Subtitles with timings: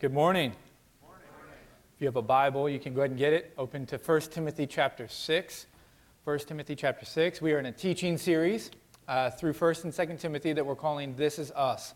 [0.00, 0.52] Good morning.
[1.94, 3.54] If you have a Bible, you can go ahead and get it.
[3.56, 5.66] Open to 1 Timothy chapter 6.
[6.24, 7.40] 1 Timothy chapter 6.
[7.40, 8.72] We are in a teaching series
[9.06, 11.94] uh, through 1st and 2nd Timothy that we're calling This Is Us.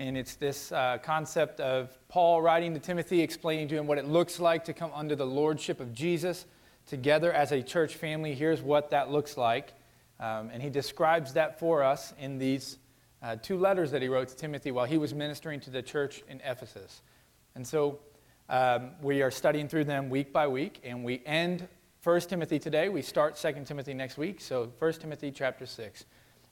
[0.00, 4.06] And it's this uh, concept of Paul writing to Timothy, explaining to him what it
[4.06, 6.44] looks like to come under the lordship of Jesus
[6.86, 8.34] together as a church family.
[8.34, 9.74] Here's what that looks like.
[10.18, 12.78] Um, and he describes that for us in these
[13.22, 16.22] uh, two letters that he wrote to Timothy while he was ministering to the church
[16.28, 17.00] in Ephesus.
[17.58, 17.98] And so
[18.48, 21.66] um, we are studying through them week by week, and we end
[22.04, 22.88] 1 Timothy today.
[22.88, 24.40] We start 2 Timothy next week.
[24.40, 26.04] So 1 Timothy chapter 6.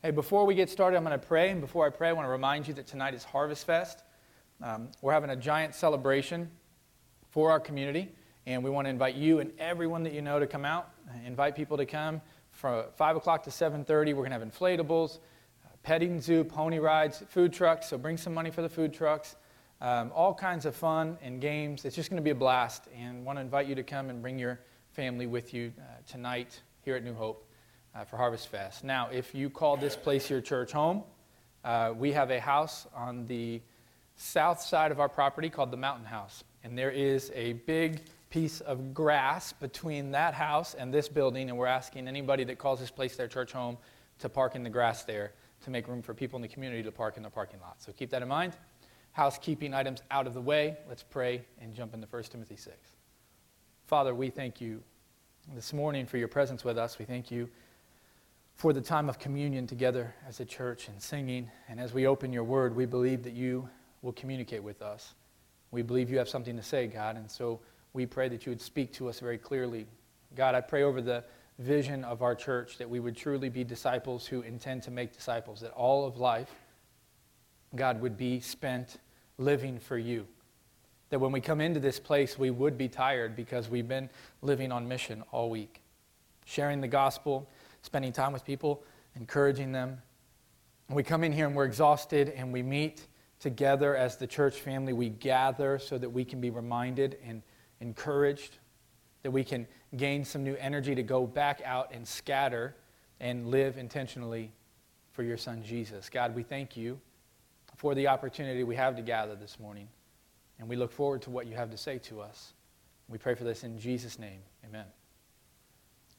[0.02, 1.50] Hey, before we get started, I'm going to pray.
[1.50, 4.02] And before I pray, I want to remind you that tonight is Harvest Fest.
[4.60, 6.50] Um, we're having a giant celebration
[7.30, 8.08] for our community,
[8.46, 10.90] and we want to invite you and everyone that you know to come out.
[11.24, 12.20] Invite people to come
[12.50, 13.86] from 5 o'clock to 7.30.
[13.88, 15.18] We're going to have inflatables,
[15.64, 17.90] uh, petting zoo, pony rides, food trucks.
[17.90, 19.36] So bring some money for the food trucks.
[19.78, 21.84] Um, all kinds of fun and games.
[21.84, 24.22] It's just going to be a blast, and want to invite you to come and
[24.22, 24.58] bring your
[24.92, 27.46] family with you uh, tonight here at New Hope
[27.94, 28.84] uh, for Harvest Fest.
[28.84, 31.02] Now, if you call this place your church home,
[31.62, 33.60] uh, we have a house on the
[34.16, 38.62] south side of our property called the Mountain House, and there is a big piece
[38.62, 42.90] of grass between that house and this building, and we're asking anybody that calls this
[42.90, 43.76] place their church home
[44.20, 45.32] to park in the grass there
[45.64, 47.76] to make room for people in the community to park in the parking lot.
[47.82, 48.54] So keep that in mind
[49.16, 52.76] housekeeping items out of the way, let's pray and jump into 1 Timothy 6.
[53.86, 54.82] Father, we thank you
[55.54, 56.98] this morning for your presence with us.
[56.98, 57.48] We thank you
[58.56, 61.50] for the time of communion together as a church and singing.
[61.66, 63.66] And as we open your word, we believe that you
[64.02, 65.14] will communicate with us.
[65.70, 67.16] We believe you have something to say, God.
[67.16, 67.60] And so
[67.94, 69.86] we pray that you would speak to us very clearly.
[70.34, 71.24] God, I pray over the
[71.58, 75.62] vision of our church that we would truly be disciples who intend to make disciples,
[75.62, 76.54] that all of life,
[77.74, 78.98] God, would be spent
[79.38, 80.26] living for you.
[81.10, 84.10] That when we come into this place, we would be tired because we've been
[84.42, 85.82] living on mission all week,
[86.44, 87.48] sharing the gospel,
[87.82, 88.82] spending time with people,
[89.14, 90.00] encouraging them.
[90.88, 93.06] And we come in here and we're exhausted and we meet
[93.38, 94.92] together as the church family.
[94.92, 97.42] We gather so that we can be reminded and
[97.80, 98.58] encouraged,
[99.22, 99.66] that we can
[99.96, 102.74] gain some new energy to go back out and scatter
[103.20, 104.52] and live intentionally
[105.12, 106.08] for your son Jesus.
[106.10, 107.00] God, we thank you
[107.76, 109.88] for the opportunity we have to gather this morning.
[110.58, 112.54] And we look forward to what you have to say to us.
[113.08, 114.40] We pray for this in Jesus' name.
[114.64, 114.86] Amen.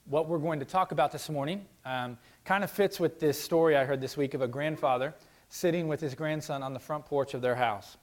[0.05, 3.75] What we're going to talk about this morning um, kind of fits with this story
[3.75, 5.13] I heard this week of a grandfather
[5.49, 7.97] sitting with his grandson on the front porch of their house.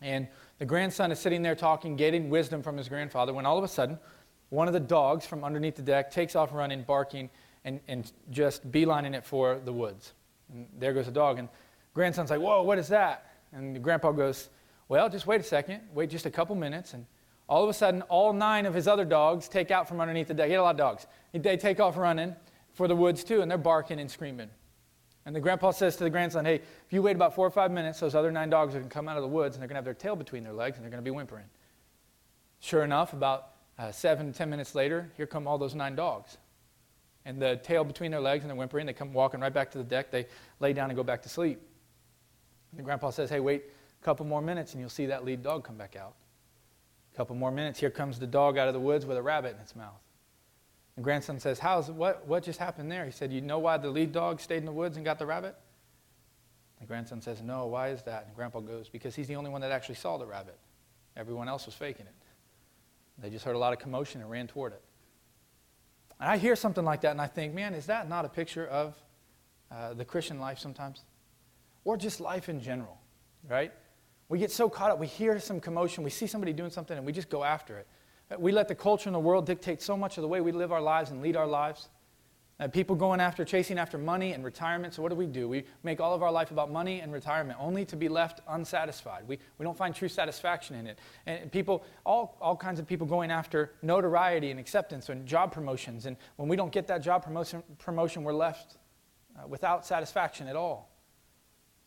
[0.00, 0.28] And
[0.58, 3.68] the grandson is sitting there talking, getting wisdom from his grandfather, when all of a
[3.68, 3.98] sudden,
[4.50, 7.28] one of the dogs from underneath the deck takes off running, barking,
[7.64, 10.12] and, and just beelining it for the woods.
[10.52, 11.38] And there goes the dog.
[11.38, 11.48] And
[11.94, 13.32] Grandson's like, Whoa, what is that?
[13.52, 14.48] And the grandpa goes,
[14.88, 15.80] Well, just wait a second.
[15.92, 16.94] Wait just a couple minutes.
[16.94, 17.06] And
[17.48, 20.34] all of a sudden, all nine of his other dogs take out from underneath the
[20.34, 20.46] deck.
[20.46, 21.06] He had a lot of dogs.
[21.32, 22.36] They take off running
[22.74, 24.50] for the woods too, and they're barking and screaming.
[25.28, 27.70] And the grandpa says to the grandson, Hey, if you wait about four or five
[27.70, 29.68] minutes, those other nine dogs are going to come out of the woods and they're
[29.68, 31.44] going to have their tail between their legs and they're going to be whimpering.
[32.60, 36.38] Sure enough, about uh, seven, ten minutes later, here come all those nine dogs.
[37.24, 38.86] And the tail between their legs and they're whimpering.
[38.86, 40.10] They come walking right back to the deck.
[40.10, 40.26] They
[40.60, 41.60] lay down and go back to sleep.
[42.76, 43.64] And grandpa says, Hey, wait
[44.00, 46.14] a couple more minutes and you'll see that lead dog come back out.
[47.12, 49.54] A couple more minutes, here comes the dog out of the woods with a rabbit
[49.56, 50.00] in its mouth.
[50.96, 53.04] And grandson says, How's what what just happened there?
[53.04, 55.26] He said, You know why the lead dog stayed in the woods and got the
[55.26, 55.56] rabbit?
[56.80, 58.26] The grandson says, No, why is that?
[58.26, 60.58] And grandpa goes, Because he's the only one that actually saw the rabbit.
[61.16, 62.14] Everyone else was faking it.
[63.18, 64.82] They just heard a lot of commotion and ran toward it.
[66.20, 68.66] And I hear something like that and I think, man, is that not a picture
[68.66, 68.94] of
[69.70, 71.02] uh, the Christian life sometimes?
[71.84, 72.98] Or just life in general,
[73.48, 73.72] right?
[74.28, 77.06] We get so caught up, we hear some commotion, we see somebody doing something, and
[77.06, 77.86] we just go after it.
[78.38, 80.70] We let the culture in the world dictate so much of the way we live
[80.70, 81.88] our lives and lead our lives.
[82.60, 84.92] Uh, people going after, chasing after money and retirement.
[84.92, 85.48] So, what do we do?
[85.48, 89.28] We make all of our life about money and retirement, only to be left unsatisfied.
[89.28, 90.98] We, we don't find true satisfaction in it.
[91.26, 96.06] And people, all, all kinds of people going after notoriety and acceptance and job promotions.
[96.06, 98.76] And when we don't get that job promotion, promotion we're left
[99.38, 100.90] uh, without satisfaction at all.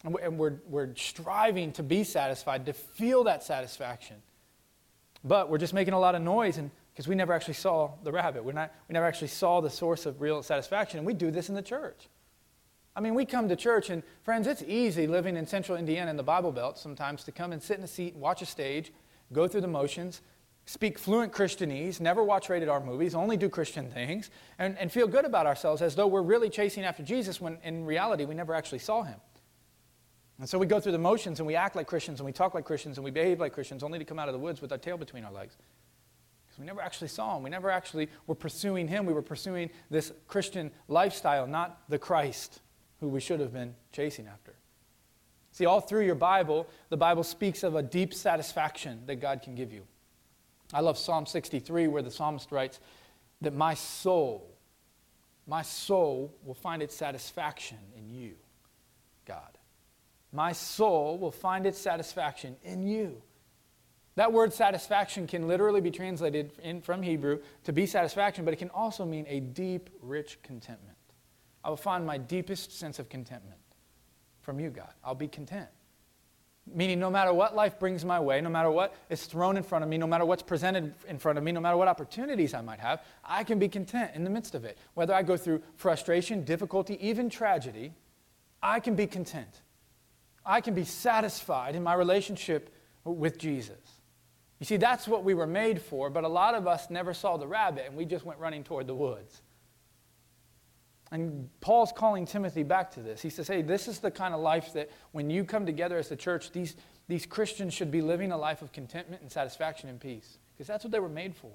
[0.03, 4.18] And we're, we're striving to be satisfied, to feel that satisfaction.
[5.24, 6.59] But we're just making a lot of noise
[6.94, 8.44] because we never actually saw the rabbit.
[8.44, 10.98] We're not, we never actually saw the source of real satisfaction.
[10.98, 12.07] And we do this in the church.
[12.95, 16.18] I mean, we come to church, and friends, it's easy living in central Indiana in
[16.18, 18.92] the Bible Belt sometimes to come and sit in a seat and watch a stage,
[19.31, 20.21] go through the motions,
[20.65, 25.07] speak fluent Christianese, never watch rated R movies, only do Christian things, and, and feel
[25.07, 28.53] good about ourselves as though we're really chasing after Jesus when in reality we never
[28.53, 29.19] actually saw him.
[30.41, 32.55] And so we go through the motions and we act like Christians and we talk
[32.55, 34.71] like Christians and we behave like Christians only to come out of the woods with
[34.71, 35.55] our tail between our legs.
[36.47, 37.43] Because we never actually saw him.
[37.43, 39.05] We never actually were pursuing him.
[39.05, 42.59] We were pursuing this Christian lifestyle, not the Christ
[43.01, 44.55] who we should have been chasing after.
[45.51, 49.53] See, all through your Bible, the Bible speaks of a deep satisfaction that God can
[49.53, 49.83] give you.
[50.73, 52.79] I love Psalm 63, where the psalmist writes
[53.41, 54.57] that my soul,
[55.45, 58.33] my soul will find its satisfaction in you,
[59.27, 59.59] God.
[60.31, 63.22] My soul will find its satisfaction in you.
[64.16, 68.57] That word satisfaction can literally be translated in, from Hebrew to be satisfaction, but it
[68.57, 70.98] can also mean a deep, rich contentment.
[71.63, 73.60] I will find my deepest sense of contentment
[74.42, 74.89] from you, God.
[75.04, 75.69] I'll be content.
[76.74, 79.84] Meaning, no matter what life brings my way, no matter what is thrown in front
[79.84, 82.62] of me, no matter what's presented in front of me, no matter what opportunities I
[82.62, 84.77] might have, I can be content in the midst of it.
[84.94, 87.94] Whether I go through frustration, difficulty, even tragedy,
[88.62, 89.62] I can be content.
[90.45, 92.73] I can be satisfied in my relationship
[93.03, 93.77] with Jesus.
[94.59, 97.38] You see, that's what we were made for, but a lot of us never saw
[97.38, 99.41] the rabbit and we just went running toward the woods.
[101.11, 103.21] And Paul's calling Timothy back to this.
[103.21, 106.07] He says, hey, this is the kind of life that when you come together as
[106.07, 106.75] the church, these,
[107.07, 110.85] these Christians should be living a life of contentment and satisfaction and peace, because that's
[110.85, 111.51] what they were made for.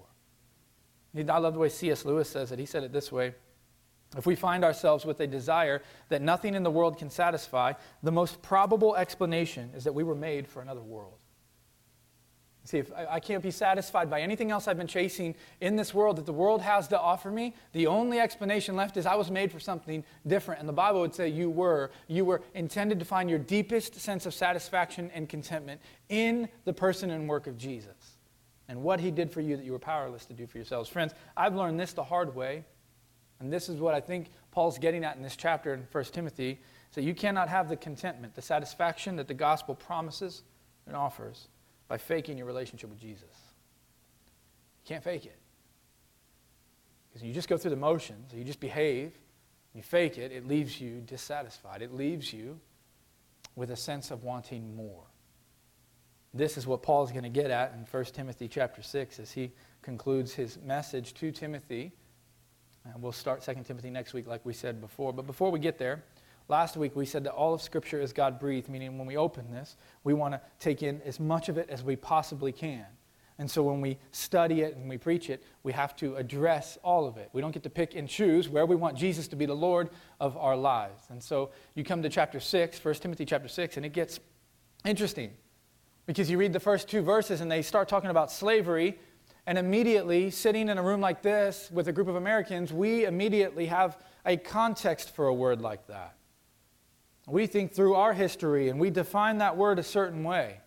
[1.17, 2.05] I love the way C.S.
[2.05, 2.59] Lewis says it.
[2.59, 3.35] He said it this way
[4.17, 7.73] If we find ourselves with a desire that nothing in the world can satisfy,
[8.03, 11.15] the most probable explanation is that we were made for another world.
[12.67, 16.17] See, if I can't be satisfied by anything else I've been chasing in this world
[16.17, 19.53] that the world has to offer me, the only explanation left is I was made
[19.53, 20.59] for something different.
[20.59, 21.93] And the Bible would say you were.
[22.09, 27.11] You were intended to find your deepest sense of satisfaction and contentment in the person
[27.11, 28.17] and work of Jesus
[28.69, 30.89] and what he did for you that you were powerless to do for yourselves.
[30.89, 32.65] Friends, I've learned this the hard way.
[33.41, 36.61] And this is what I think Paul's getting at in this chapter in 1 Timothy.
[36.91, 40.43] So you cannot have the contentment, the satisfaction that the gospel promises
[40.87, 41.49] and offers
[41.89, 43.25] by faking your relationship with Jesus.
[44.85, 45.39] You can't fake it.
[47.09, 49.13] Because you just go through the motions, you just behave,
[49.75, 51.83] you fake it, it leaves you dissatisfied.
[51.83, 52.59] It leaves you
[53.57, 55.05] with a sense of wanting more.
[56.35, 59.33] This is what Paul is going to get at in 1 Timothy chapter 6 as
[59.33, 59.53] he
[59.83, 61.93] concludes his message to Timothy.
[62.93, 65.13] And we'll start 2 Timothy next week, like we said before.
[65.13, 66.03] But before we get there,
[66.49, 69.51] Last week we said that all of Scripture is God breathed, meaning when we open
[69.51, 72.87] this, we want to take in as much of it as we possibly can.
[73.39, 77.07] And so when we study it and we preach it, we have to address all
[77.07, 77.29] of it.
[77.33, 79.91] We don't get to pick and choose where we want Jesus to be the Lord
[80.21, 81.03] of our lives.
[81.11, 84.21] And so you come to chapter 6, 1 Timothy chapter 6, and it gets
[84.87, 85.33] interesting
[86.07, 88.99] because you read the first two verses and they start talking about slavery.
[89.47, 93.67] And immediately, sitting in a room like this with a group of Americans, we immediately
[93.67, 96.15] have a context for a word like that.
[97.29, 100.61] We think through our history and we define that word a certain way.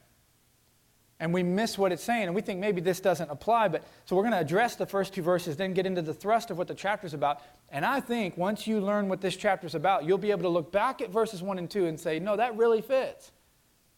[1.22, 3.68] And we miss what it's saying, and we think maybe this doesn't apply.
[3.68, 6.50] But so we're going to address the first two verses, then get into the thrust
[6.50, 7.42] of what the chapter's about.
[7.68, 10.72] And I think once you learn what this chapter's about, you'll be able to look
[10.72, 13.34] back at verses one and two and say, no, that really fits.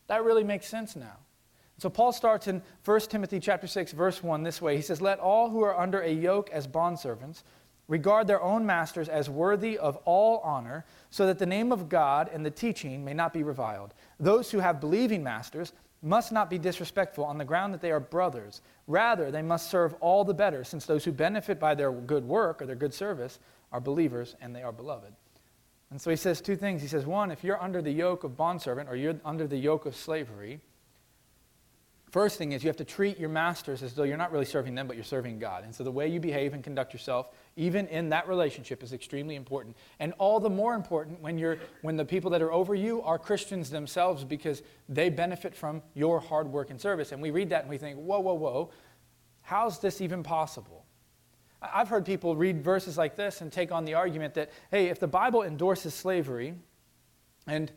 [0.07, 1.17] That really makes sense now.
[1.81, 4.75] So Paul starts in 1 Timothy chapter 6, verse 1 this way.
[4.75, 7.41] He says, Let all who are under a yoke as bondservants
[7.87, 12.29] regard their own masters as worthy of all honor, so that the name of God
[12.31, 13.95] and the teaching may not be reviled.
[14.19, 15.73] Those who have believing masters
[16.03, 18.61] must not be disrespectful on the ground that they are brothers.
[18.85, 22.61] Rather, they must serve all the better, since those who benefit by their good work
[22.61, 23.39] or their good service
[23.71, 25.13] are believers and they are beloved.
[25.89, 26.83] And so he says two things.
[26.83, 29.87] He says, one, if you're under the yoke of bondservant or you're under the yoke
[29.87, 30.61] of slavery,
[32.11, 34.75] First thing is you have to treat your masters as though you're not really serving
[34.75, 35.63] them, but you're serving God.
[35.63, 39.35] And so the way you behave and conduct yourself, even in that relationship, is extremely
[39.35, 39.77] important.
[39.97, 43.17] And all the more important when, you're, when the people that are over you are
[43.17, 47.13] Christians themselves because they benefit from your hard work and service.
[47.13, 48.71] And we read that and we think, whoa, whoa, whoa,
[49.43, 50.85] how's this even possible?
[51.61, 54.99] I've heard people read verses like this and take on the argument that, hey, if
[54.99, 56.55] the Bible endorses slavery,
[57.47, 57.71] and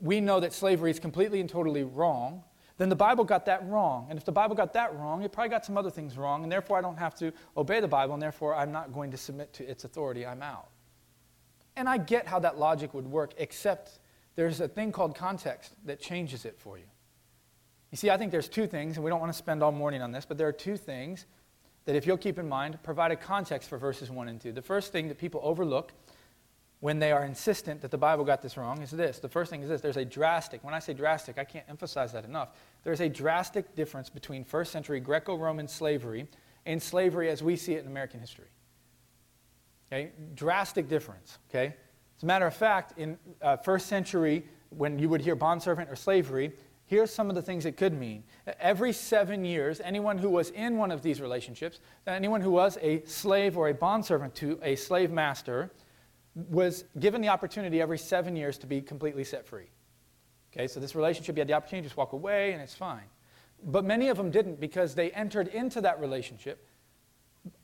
[0.00, 2.44] we know that slavery is completely and totally wrong,
[2.82, 4.08] then the Bible got that wrong.
[4.10, 6.50] And if the Bible got that wrong, it probably got some other things wrong, and
[6.50, 9.52] therefore I don't have to obey the Bible, and therefore I'm not going to submit
[9.54, 10.26] to its authority.
[10.26, 10.68] I'm out.
[11.76, 14.00] And I get how that logic would work, except
[14.34, 16.84] there's a thing called context that changes it for you.
[17.92, 20.02] You see, I think there's two things, and we don't want to spend all morning
[20.02, 21.26] on this, but there are two things
[21.84, 24.50] that, if you'll keep in mind, provide a context for verses 1 and 2.
[24.50, 25.92] The first thing that people overlook
[26.82, 29.20] when they are insistent that the Bible got this wrong is this.
[29.20, 32.10] The first thing is this there's a drastic, when I say drastic, I can't emphasize
[32.12, 32.48] that enough.
[32.82, 36.26] There's a drastic difference between first century Greco Roman slavery
[36.66, 38.48] and slavery as we see it in American history.
[39.92, 40.10] Okay?
[40.34, 41.38] Drastic difference.
[41.48, 41.66] Okay?
[42.16, 45.94] As a matter of fact, in uh, first century when you would hear bondservant or
[45.94, 46.50] slavery,
[46.86, 48.24] here's some of the things it could mean.
[48.58, 53.04] Every seven years, anyone who was in one of these relationships, anyone who was a
[53.04, 55.70] slave or a bondservant to a slave master,
[56.34, 59.70] was given the opportunity every seven years to be completely set free.
[60.52, 63.04] Okay, so this relationship, you had the opportunity to just walk away and it's fine.
[63.64, 66.66] But many of them didn't because they entered into that relationship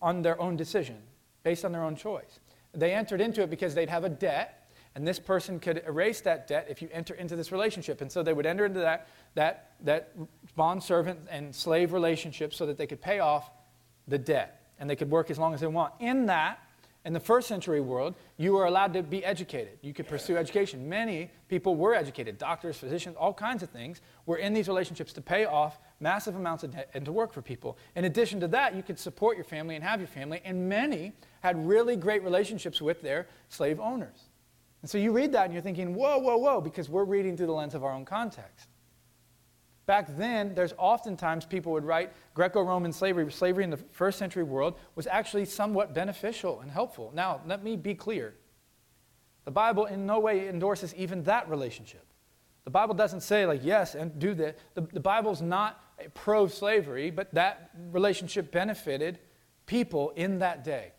[0.01, 0.97] on their own decision,
[1.43, 2.41] based on their own choice.
[2.75, 6.47] They entered into it because they'd have a debt, and this person could erase that
[6.47, 8.01] debt if you enter into this relationship.
[8.01, 10.13] And so they would enter into that, that, that
[10.57, 13.51] bond servant and slave relationship so that they could pay off
[14.07, 15.93] the debt and they could work as long as they want.
[16.01, 16.61] In that,
[17.05, 19.79] in the first century world, you were allowed to be educated.
[19.83, 20.89] You could pursue education.
[20.89, 25.23] Many people were educated doctors, physicians, all kinds of things were in these relationships to
[25.23, 27.79] pay off massive amounts of debt and to work for people.
[27.97, 31.13] In addition to that, you could support your family and have your family, and many
[31.41, 34.29] had really great relationships with their slave owners.
[34.83, 37.47] And so you read that and you're thinking, whoa, whoa, whoa, because we're reading through
[37.47, 38.69] the lens of our own context.
[39.89, 44.43] Back then, there's oftentimes people would write Greco Roman slavery, slavery in the first century
[44.43, 47.11] world was actually somewhat beneficial and helpful.
[47.15, 48.35] Now, let me be clear.
[49.47, 52.05] The Bible in no way endorses even that relationship.
[52.65, 54.59] The Bible doesn't say, like, yes, and do that.
[54.75, 59.19] The, the Bible's not pro slavery, but that relationship benefited
[59.65, 60.93] people in that day.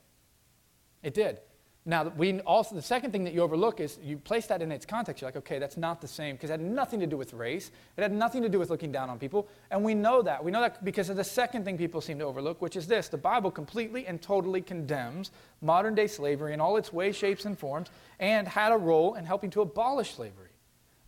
[1.03, 1.41] It did.
[1.85, 4.85] Now, we also, the second thing that you overlook is you place that in its
[4.85, 5.21] context.
[5.21, 7.71] You're like, okay, that's not the same because it had nothing to do with race.
[7.95, 9.47] It had nothing to do with looking down on people.
[9.71, 10.43] And we know that.
[10.43, 13.07] We know that because of the second thing people seem to overlook, which is this
[13.07, 15.31] the Bible completely and totally condemns
[15.61, 19.25] modern day slavery in all its ways, shapes, and forms and had a role in
[19.25, 20.49] helping to abolish slavery.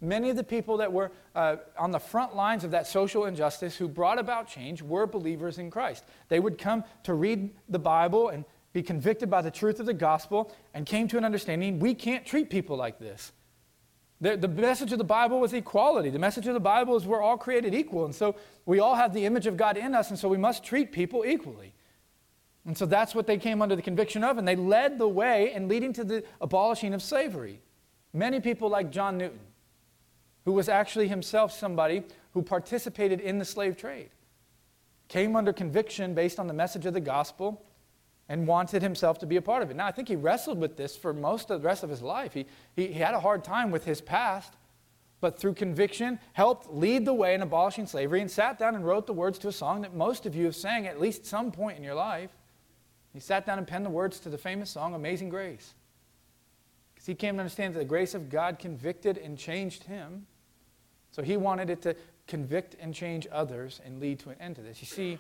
[0.04, 3.76] Many of the people that were uh, on the front lines of that social injustice
[3.76, 6.06] who brought about change were believers in Christ.
[6.28, 9.94] They would come to read the Bible and be convicted by the truth of the
[9.94, 13.32] gospel, and came to an understanding we can't treat people like this.
[14.22, 16.12] The, the message of the Bible was equality.
[16.12, 18.06] The message of the Bible is we're all created equal.
[18.06, 18.36] And so
[18.68, 21.26] we all have the image of God in us, and so we must treat people
[21.26, 21.74] equally.
[22.66, 25.52] And so that's what they came under the conviction of, and they led the way
[25.54, 27.60] in leading to the abolishing of slavery.
[28.14, 29.40] Many people, like John Newton,
[30.46, 34.12] who was actually himself somebody who participated in the slave trade,
[35.08, 37.66] came under conviction based on the message of the gospel
[38.32, 39.76] and wanted himself to be a part of it.
[39.76, 42.34] Now, I think he wrestled with this for most of the rest of his life.
[42.34, 42.46] He,
[42.78, 44.54] he, he had a hard time with his past,
[45.20, 49.06] but through conviction, helped lead the way in abolishing slavery and sat down and wrote
[49.06, 51.78] the words to a song that most of you have sang at least some point
[51.78, 52.30] in your life.
[53.12, 55.74] He sat down and penned the words to the famous song, Amazing Grace.
[56.94, 60.26] Because he came to understand that the grace of God convicted and changed him.
[61.12, 61.98] So he wanted it to
[62.28, 64.80] convict and change others and lead to an end to this.
[64.80, 65.20] You see,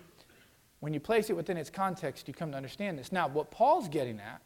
[0.82, 3.12] when you place it within its context, you come to understand this.
[3.12, 4.42] Now, what Paul's getting at,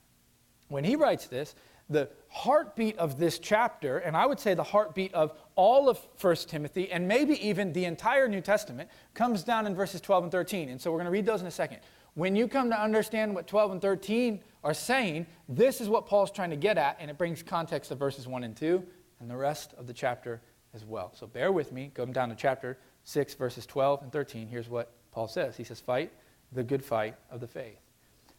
[0.68, 1.56] when he writes this,
[1.90, 6.36] the heartbeat of this chapter, and I would say the heartbeat of all of 1
[6.48, 10.70] Timothy, and maybe even the entire New Testament, comes down in verses 12 and 13.
[10.70, 11.80] And so we're going to read those in a second.
[12.16, 16.32] When you come to understand what 12 and 13 are saying, this is what Paul's
[16.32, 18.84] trying to get at, and it brings context to verses 1 and 2
[19.22, 20.42] and the rest of the chapter
[20.74, 21.14] as well.
[21.16, 21.92] So bear with me.
[21.94, 24.48] Go down to chapter 6, verses 12 and 13.
[24.48, 26.12] Here's what Paul says He says, Fight
[26.56, 27.80] the good fight of the faith.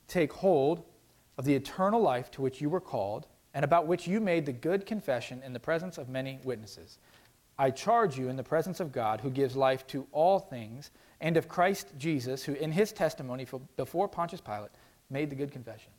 [0.08, 0.85] Take hold
[1.38, 4.52] of the eternal life to which you were called and about which you made the
[4.52, 6.99] good confession in the presence of many witnesses.
[7.58, 10.90] I charge you in the presence of God, who gives life to all things,
[11.23, 13.46] and of Christ Jesus, who in his testimony
[13.76, 14.73] before Pontius Pilate
[15.08, 15.90] made the good confession.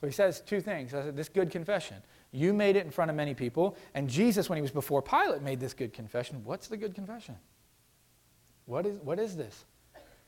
[0.00, 0.92] So he says two things.
[1.14, 1.96] This good confession.
[2.30, 5.42] You made it in front of many people, and Jesus, when he was before Pilate,
[5.42, 6.42] made this good confession.
[6.44, 7.36] What's the good confession?
[8.66, 9.64] What is, what is this?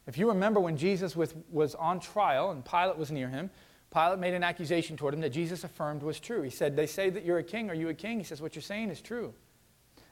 [0.06, 3.50] If you remember when Jesus was, was on trial and Pilate was near him,
[3.92, 6.42] Pilate made an accusation toward him that Jesus affirmed was true.
[6.42, 7.70] He said, They say that you're a king.
[7.70, 8.18] Are you a king?
[8.18, 9.32] He says, What you're saying is true.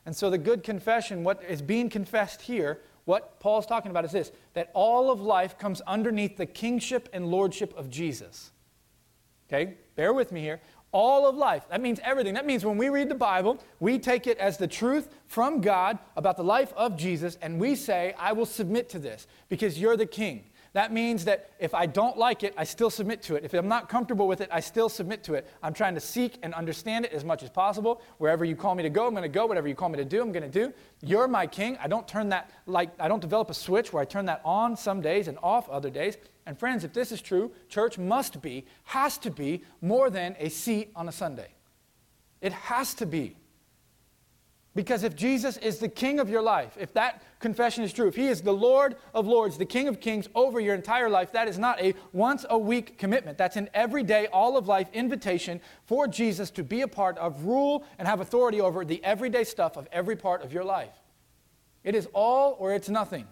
[0.07, 4.13] And so the good confession, what is being confessed here, what Paul's talking about is
[4.13, 8.53] this that all of life comes underneath the kingship and lordship of Jesus.
[9.49, 9.75] Okay?
[9.97, 10.61] Bear with me here
[10.93, 11.65] all of life.
[11.71, 12.35] That means everything.
[12.35, 15.99] That means when we read the Bible, we take it as the truth from God
[16.17, 19.97] about the life of Jesus, and we say, I will submit to this because you're
[19.97, 20.45] the king.
[20.75, 23.45] That means that if I don't like it, I still submit to it.
[23.45, 25.47] If I'm not comfortable with it, I still submit to it.
[25.63, 28.01] I'm trying to seek and understand it as much as possible.
[28.17, 29.45] Wherever you call me to go, I'm going to go.
[29.45, 30.73] Whatever you call me to do, I'm going to do.
[31.03, 31.77] You're my king.
[31.83, 34.75] I don't turn that like I don't develop a switch where I turn that on
[34.77, 36.17] some days and off other days.
[36.47, 40.49] And friends, if this is true, church must be, has to be more than a
[40.49, 41.49] seat on a Sunday.
[42.41, 43.37] It has to be.
[44.75, 48.17] Because if Jesus is the king of your life, if that confession is true, if
[48.17, 51.47] he is the Lord of lords, the king of kings over your entire life, that
[51.47, 53.37] is not a once a week commitment.
[53.37, 57.85] That's an everyday, all of life invitation for Jesus to be a part of, rule,
[57.99, 60.95] and have authority over the everyday stuff of every part of your life.
[61.85, 63.27] It is all or it's nothing.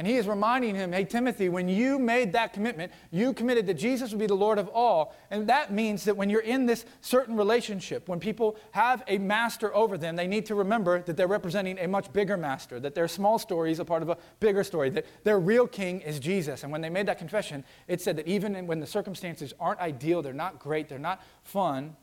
[0.00, 3.74] And he is reminding him, hey, Timothy, when you made that commitment, you committed that
[3.74, 5.14] Jesus would be the Lord of all.
[5.30, 9.74] And that means that when you're in this certain relationship, when people have a master
[9.74, 13.08] over them, they need to remember that they're representing a much bigger master, that their
[13.08, 16.62] small story is a part of a bigger story, that their real king is Jesus.
[16.62, 20.22] And when they made that confession, it said that even when the circumstances aren't ideal,
[20.22, 21.94] they're not great, they're not fun,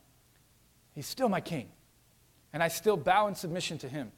[0.94, 1.68] he's still my king.
[2.54, 4.12] And I still bow in submission to him.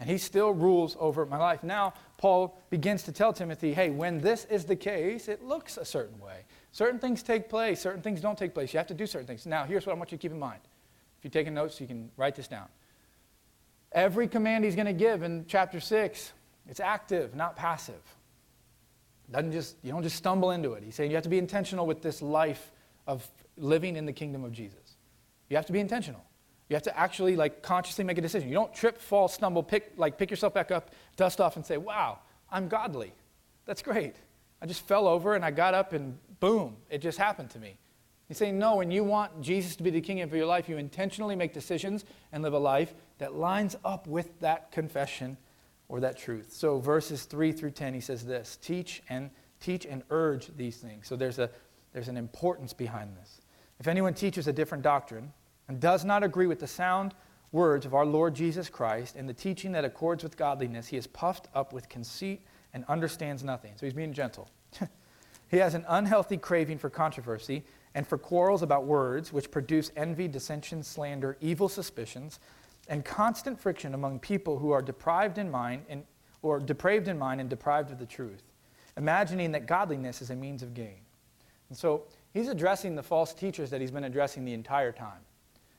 [0.00, 1.62] And he still rules over my life.
[1.62, 5.84] Now, Paul begins to tell Timothy, hey, when this is the case, it looks a
[5.84, 6.44] certain way.
[6.72, 8.72] Certain things take place, certain things don't take place.
[8.72, 9.46] You have to do certain things.
[9.46, 10.60] Now, here's what I want you to keep in mind.
[11.18, 12.66] If you're taking notes, you can write this down.
[13.92, 16.32] Every command he's going to give in chapter 6,
[16.68, 18.02] it's active, not passive.
[19.30, 20.82] Doesn't just, you don't just stumble into it.
[20.82, 22.72] He's saying you have to be intentional with this life
[23.06, 24.96] of living in the kingdom of Jesus.
[25.48, 26.24] You have to be intentional.
[26.68, 28.48] You have to actually like consciously make a decision.
[28.48, 31.76] You don't trip, fall, stumble, pick like pick yourself back up, dust off and say,
[31.76, 33.12] "Wow, I'm godly."
[33.66, 34.16] That's great.
[34.60, 37.76] I just fell over and I got up and boom, it just happened to me.
[38.28, 40.78] He's saying, no, when you want Jesus to be the king of your life, you
[40.78, 45.36] intentionally make decisions and live a life that lines up with that confession
[45.88, 46.52] or that truth.
[46.52, 49.30] So verses 3 through 10, he says this teach and
[49.60, 51.06] teach and urge these things.
[51.06, 51.50] So there's a
[51.92, 53.40] there's an importance behind this.
[53.78, 55.32] If anyone teaches a different doctrine,
[55.68, 57.14] and does not agree with the sound
[57.52, 61.06] words of our Lord Jesus Christ and the teaching that accords with godliness, he is
[61.06, 62.42] puffed up with conceit
[62.74, 63.72] and understands nothing.
[63.76, 64.48] So he's being gentle.
[65.50, 67.62] he has an unhealthy craving for controversy
[67.94, 72.40] and for quarrels about words, which produce envy, dissension, slander, evil suspicions,
[72.88, 76.02] and constant friction among people who are deprived in mind and,
[76.42, 78.42] or depraved in mind and deprived of the truth,
[78.96, 80.98] imagining that godliness is a means of gain.
[81.68, 82.02] And so
[82.32, 85.20] he's addressing the false teachers that he's been addressing the entire time.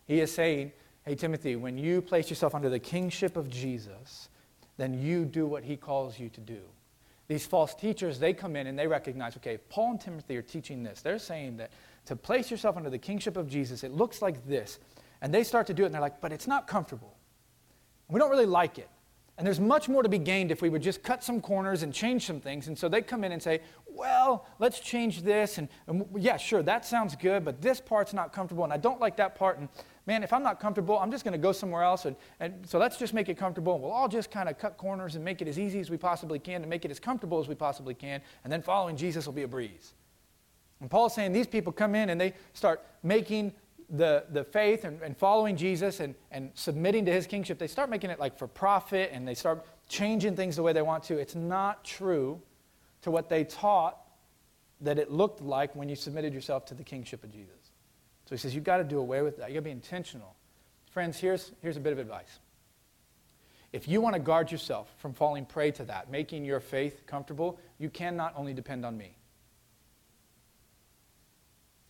[0.05, 0.71] He is saying,
[1.03, 4.29] hey, Timothy, when you place yourself under the kingship of Jesus,
[4.77, 6.61] then you do what he calls you to do.
[7.27, 10.83] These false teachers, they come in and they recognize, okay, Paul and Timothy are teaching
[10.83, 11.01] this.
[11.01, 11.71] They're saying that
[12.05, 14.79] to place yourself under the kingship of Jesus, it looks like this.
[15.21, 17.15] And they start to do it and they're like, but it's not comfortable.
[18.09, 18.89] We don't really like it.
[19.37, 21.93] And there's much more to be gained if we would just cut some corners and
[21.93, 22.67] change some things.
[22.67, 25.57] And so they come in and say, well, let's change this.
[25.57, 28.63] And, and yeah, sure, that sounds good, but this part's not comfortable.
[28.63, 29.59] And I don't like that part.
[29.59, 29.67] And
[30.05, 32.05] man, if I'm not comfortable, I'm just going to go somewhere else.
[32.05, 33.73] And, and so let's just make it comfortable.
[33.73, 35.97] And we'll all just kind of cut corners and make it as easy as we
[35.97, 38.21] possibly can to make it as comfortable as we possibly can.
[38.43, 39.93] And then following Jesus will be a breeze.
[40.81, 43.53] And Paul's saying these people come in and they start making
[43.89, 47.89] the, the faith and, and following Jesus and, and submitting to his kingship, they start
[47.89, 51.17] making it like for profit and they start changing things the way they want to.
[51.17, 52.41] It's not true
[53.03, 53.97] to what they taught
[54.81, 57.64] that it looked like when you submitted yourself to the kingship of Jesus.
[58.25, 59.49] So he says, You've got to do away with that.
[59.49, 60.35] You've got to be intentional.
[60.91, 62.39] Friends, here's, here's a bit of advice.
[63.73, 67.59] If you want to guard yourself from falling prey to that, making your faith comfortable,
[67.77, 69.17] you cannot only depend on me.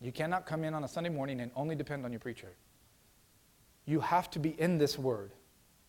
[0.01, 2.49] You cannot come in on a Sunday morning and only depend on your preacher.
[3.85, 5.31] You have to be in this word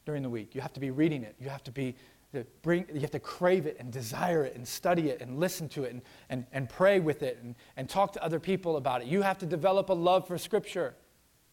[0.05, 0.55] during the week.
[0.55, 1.35] You have to be reading it.
[1.41, 1.97] You have to be
[2.33, 5.69] to bring, you have to crave it and desire it and study it and listen
[5.71, 9.03] to it and, and, and pray with it and, and talk to other people about
[9.03, 9.07] it.
[9.07, 10.95] You have to develop a love for Scripture.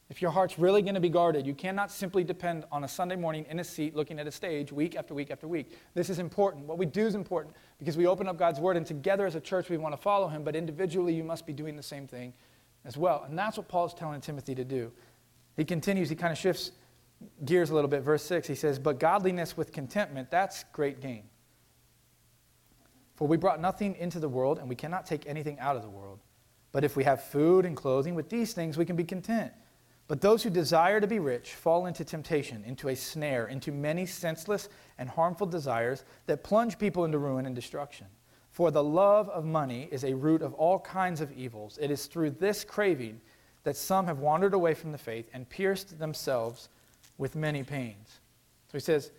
[0.09, 3.15] If your heart's really going to be guarded, you cannot simply depend on a Sunday
[3.15, 5.77] morning in a seat looking at a stage week after week after week.
[5.93, 6.65] This is important.
[6.65, 9.39] What we do is important because we open up God's Word, and together as a
[9.39, 12.33] church we want to follow Him, but individually you must be doing the same thing
[12.85, 13.23] as well.
[13.27, 14.91] And that's what Paul's telling Timothy to do.
[15.55, 16.71] He continues, he kind of shifts
[17.45, 18.01] gears a little bit.
[18.01, 21.23] Verse 6, he says, But godliness with contentment, that's great gain.
[23.15, 25.89] For we brought nothing into the world, and we cannot take anything out of the
[25.89, 26.19] world.
[26.71, 29.53] But if we have food and clothing, with these things we can be content.
[30.07, 34.05] But those who desire to be rich fall into temptation, into a snare, into many
[34.05, 38.07] senseless and harmful desires that plunge people into ruin and destruction.
[38.51, 41.79] For the love of money is a root of all kinds of evils.
[41.81, 43.21] It is through this craving
[43.63, 46.69] that some have wandered away from the faith and pierced themselves
[47.17, 48.19] with many pains.
[48.71, 49.11] So he says,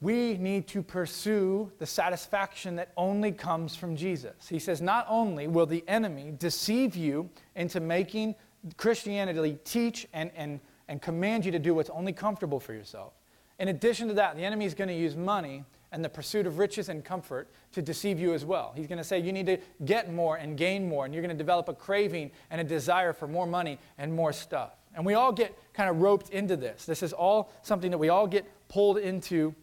[0.00, 4.48] we need to pursue the satisfaction that only comes from Jesus.
[4.48, 8.36] He says, not only will the enemy deceive you into making
[8.76, 13.12] Christianity teach and, and, and command you to do what's only comfortable for yourself.
[13.58, 16.58] In addition to that, the enemy is going to use money and the pursuit of
[16.58, 18.72] riches and comfort to deceive you as well.
[18.76, 21.34] He's going to say you need to get more and gain more, and you're going
[21.34, 24.77] to develop a craving and a desire for more money and more stuff.
[24.98, 26.84] And we all get kind of roped into this.
[26.84, 29.54] This is all something that we all get pulled into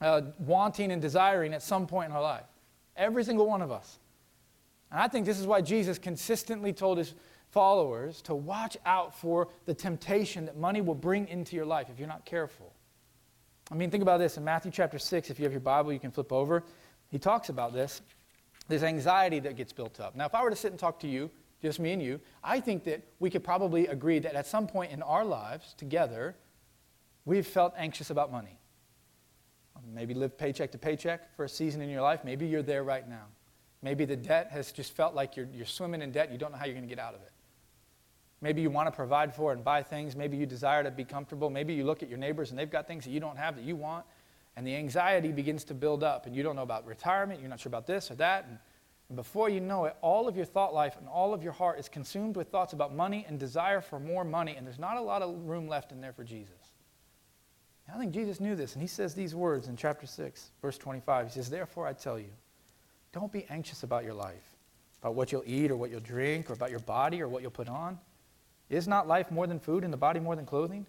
[0.00, 2.46] uh, wanting and desiring at some point in our life.
[2.96, 3.98] Every single one of us.
[4.90, 7.12] And I think this is why Jesus consistently told his
[7.50, 11.98] followers to watch out for the temptation that money will bring into your life if
[11.98, 12.72] you're not careful.
[13.70, 14.38] I mean, think about this.
[14.38, 16.64] In Matthew chapter 6, if you have your Bible, you can flip over.
[17.10, 18.00] He talks about this.
[18.68, 20.16] There's anxiety that gets built up.
[20.16, 21.30] Now, if I were to sit and talk to you,
[21.62, 24.90] just me and you, I think that we could probably agree that at some point
[24.90, 26.34] in our lives together,
[27.24, 28.58] we've felt anxious about money.
[29.92, 32.24] Maybe live paycheck to paycheck for a season in your life.
[32.24, 33.26] Maybe you're there right now.
[33.82, 36.30] Maybe the debt has just felt like you're, you're swimming in debt.
[36.30, 37.32] You don't know how you're going to get out of it.
[38.40, 40.14] Maybe you want to provide for and buy things.
[40.14, 41.50] Maybe you desire to be comfortable.
[41.50, 43.64] Maybe you look at your neighbors and they've got things that you don't have that
[43.64, 44.04] you want.
[44.56, 46.26] And the anxiety begins to build up.
[46.26, 47.40] And you don't know about retirement.
[47.40, 48.46] You're not sure about this or that.
[48.48, 48.58] And,
[49.12, 51.78] and before you know it, all of your thought life and all of your heart
[51.78, 54.54] is consumed with thoughts about money and desire for more money.
[54.56, 56.72] And there's not a lot of room left in there for Jesus.
[57.94, 58.72] I think Jesus knew this.
[58.72, 61.26] And he says these words in chapter 6, verse 25.
[61.26, 62.30] He says, Therefore I tell you,
[63.12, 64.56] don't be anxious about your life,
[65.02, 67.50] about what you'll eat or what you'll drink, or about your body or what you'll
[67.50, 67.98] put on.
[68.70, 70.86] Is not life more than food and the body more than clothing?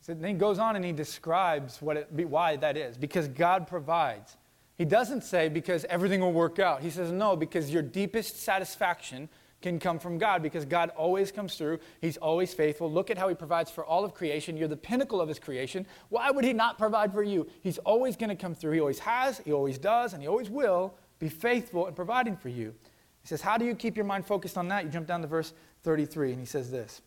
[0.00, 2.96] So then he goes on and he describes what it, why that is.
[2.96, 4.36] Because God provides.
[4.76, 6.82] He doesn't say because everything will work out.
[6.82, 9.28] He says no, because your deepest satisfaction
[9.62, 11.78] can come from God because God always comes through.
[12.00, 12.90] He's always faithful.
[12.90, 14.56] Look at how He provides for all of creation.
[14.56, 15.86] You're the pinnacle of His creation.
[16.10, 17.46] Why would He not provide for you?
[17.62, 18.72] He's always going to come through.
[18.72, 22.50] He always has, He always does, and He always will be faithful in providing for
[22.50, 22.74] you.
[23.22, 24.84] He says, How do you keep your mind focused on that?
[24.84, 27.00] You jump down to verse 33, and he says this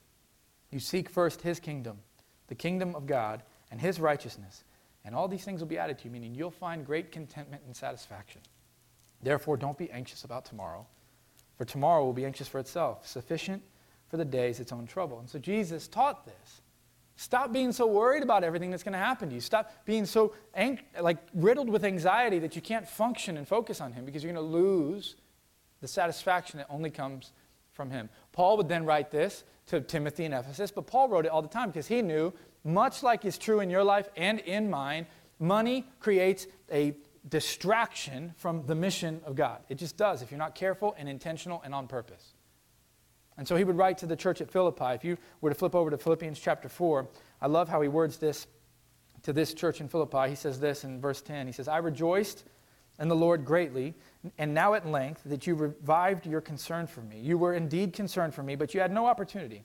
[0.72, 2.00] You seek first his kingdom,
[2.48, 4.64] the kingdom of God, and his righteousness,
[5.08, 7.74] and all these things will be added to you, meaning you'll find great contentment and
[7.74, 8.42] satisfaction.
[9.24, 10.86] Therefore, don't be anxious about tomorrow,
[11.58, 13.08] for tomorrow will be anxious for itself.
[13.08, 13.64] Sufficient
[14.10, 15.20] for the day is its own trouble.
[15.20, 16.62] And so Jesus taught this.
[17.16, 19.42] Stop being so worried about everything that's going to happen to you.
[19.42, 23.94] Stop being so ang- like riddled with anxiety that you can't function and focus on
[23.94, 25.16] him because you're going to lose
[25.80, 27.32] the satisfaction that only comes
[27.72, 28.10] from him.
[28.34, 31.48] Paul would then write this to Timothy in Ephesus, but Paul wrote it all the
[31.48, 32.34] time because he knew,
[32.68, 35.08] much like is true in your life and in mine,
[35.40, 36.94] money creates a
[37.28, 39.62] distraction from the mission of God.
[39.70, 42.34] It just does if you're not careful and intentional and on purpose.
[43.38, 44.94] And so he would write to the church at Philippi.
[44.94, 47.08] If you were to flip over to Philippians chapter 4,
[47.42, 48.48] I love how he words this
[49.24, 50.30] to this church in Philippi.
[50.30, 51.48] He says this in verse 10.
[51.48, 52.46] He says, I rejoiced
[53.00, 53.94] in the Lord greatly
[54.38, 57.20] and now at length that you revived your concern for me.
[57.20, 59.64] You were indeed concerned for me, but you had no opportunity.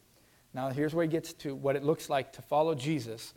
[0.55, 3.35] Now, here's where he gets to what it looks like to follow Jesus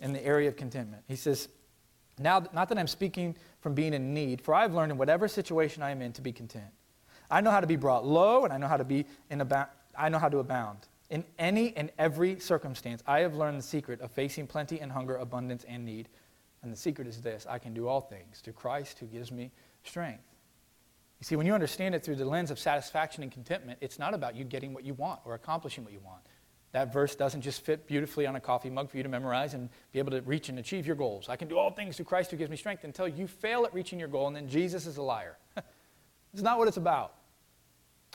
[0.00, 1.02] in the area of contentment.
[1.06, 1.48] He says,
[2.18, 5.82] Now, not that I'm speaking from being in need, for I've learned in whatever situation
[5.82, 6.72] I am in to be content.
[7.30, 9.70] I know how to be brought low, and I know how to be in about,
[9.96, 10.78] I know how to abound.
[11.10, 15.16] In any and every circumstance, I have learned the secret of facing plenty and hunger,
[15.16, 16.08] abundance and need.
[16.62, 19.52] And the secret is this I can do all things through Christ who gives me
[19.84, 20.24] strength.
[21.20, 24.14] You see, when you understand it through the lens of satisfaction and contentment, it's not
[24.14, 26.20] about you getting what you want or accomplishing what you want.
[26.74, 29.68] That verse doesn't just fit beautifully on a coffee mug for you to memorize and
[29.92, 31.28] be able to reach and achieve your goals.
[31.28, 33.72] I can do all things through Christ who gives me strength until you fail at
[33.72, 35.38] reaching your goal, and then Jesus is a liar.
[36.32, 37.14] it's not what it's about.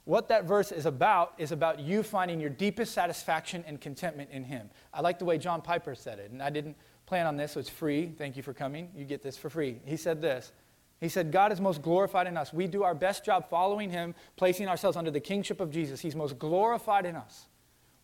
[0.03, 4.43] What that verse is about is about you finding your deepest satisfaction and contentment in
[4.43, 4.69] Him.
[4.93, 7.61] I like the way John Piper said it, and I didn't plan on this, so
[7.61, 8.11] it's free.
[8.17, 8.89] Thank you for coming.
[8.93, 9.79] You get this for free.
[9.85, 10.51] He said this
[10.99, 12.51] he said, God is most glorified in us.
[12.51, 16.01] We do our best job following Him, placing ourselves under the kingship of Jesus.
[16.01, 17.45] He's most glorified in us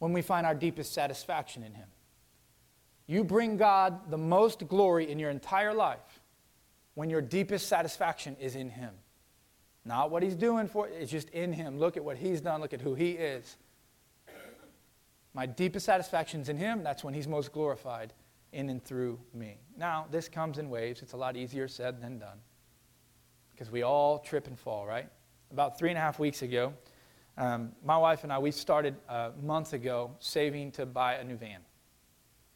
[0.06, 1.88] when we find our deepest satisfaction in Him.
[3.08, 6.22] You bring God the most glory in your entire life
[6.94, 8.94] when your deepest satisfaction is in Him.
[9.84, 11.80] Not what He's doing for it's just in Him.
[11.80, 13.58] Look at what He's done, look at who He is.
[15.34, 16.84] My deepest satisfaction is in Him.
[16.84, 18.14] That's when He's most glorified
[18.54, 19.58] in and through me.
[19.76, 21.02] Now, this comes in waves.
[21.02, 22.38] It's a lot easier said than done
[23.50, 25.10] because we all trip and fall, right?
[25.50, 26.76] About three and a half weeks ago,
[27.38, 31.36] um, my wife and I, we started a month ago saving to buy a new
[31.36, 31.60] van.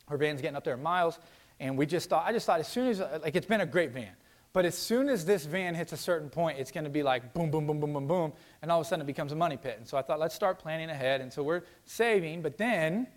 [0.07, 1.19] Her van's getting up there in miles,
[1.59, 3.91] and we just thought, I just thought as soon as, like, it's been a great
[3.91, 4.11] van.
[4.51, 7.33] But as soon as this van hits a certain point, it's going to be like
[7.33, 9.57] boom, boom, boom, boom, boom, boom, and all of a sudden it becomes a money
[9.57, 9.75] pit.
[9.77, 11.21] And so I thought, let's start planning ahead.
[11.21, 13.07] And so we're saving, but then,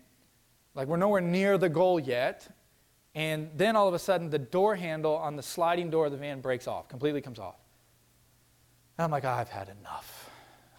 [0.75, 2.47] like, we're nowhere near the goal yet.
[3.15, 6.17] And then all of a sudden, the door handle on the sliding door of the
[6.17, 7.55] van breaks off, completely comes off.
[8.97, 10.22] And I'm like, I've had enough.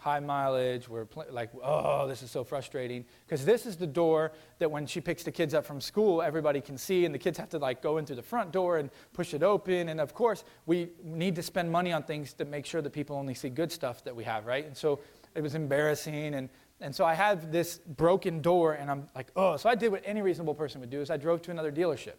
[0.04, 3.06] High mileage, we're pl- like, oh, this is so frustrating.
[3.26, 6.60] Because this is the door that when she picks the kids up from school, everybody
[6.60, 8.90] can see, and the kids have to like go in through the front door and
[9.14, 9.88] push it open.
[9.88, 13.16] And of course, we need to spend money on things to make sure that people
[13.16, 14.66] only see good stuff that we have, right?
[14.66, 15.00] And so
[15.34, 16.34] it was embarrassing.
[16.34, 19.56] And And so I have this broken door, and I'm like, oh.
[19.56, 22.18] So I did what any reasonable person would do is I drove to another dealership.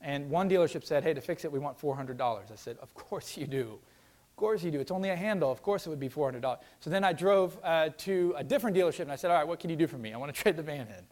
[0.00, 2.20] And one dealership said, hey, to fix it, we want $400.
[2.20, 3.80] I said, of course you do.
[4.36, 4.80] Of course you do.
[4.80, 5.50] It's only a handle.
[5.50, 6.58] Of course it would be $400.
[6.80, 9.58] So then I drove uh, to a different dealership, and I said, all right, what
[9.58, 10.12] can you do for me?
[10.12, 11.06] I want to trade the van in.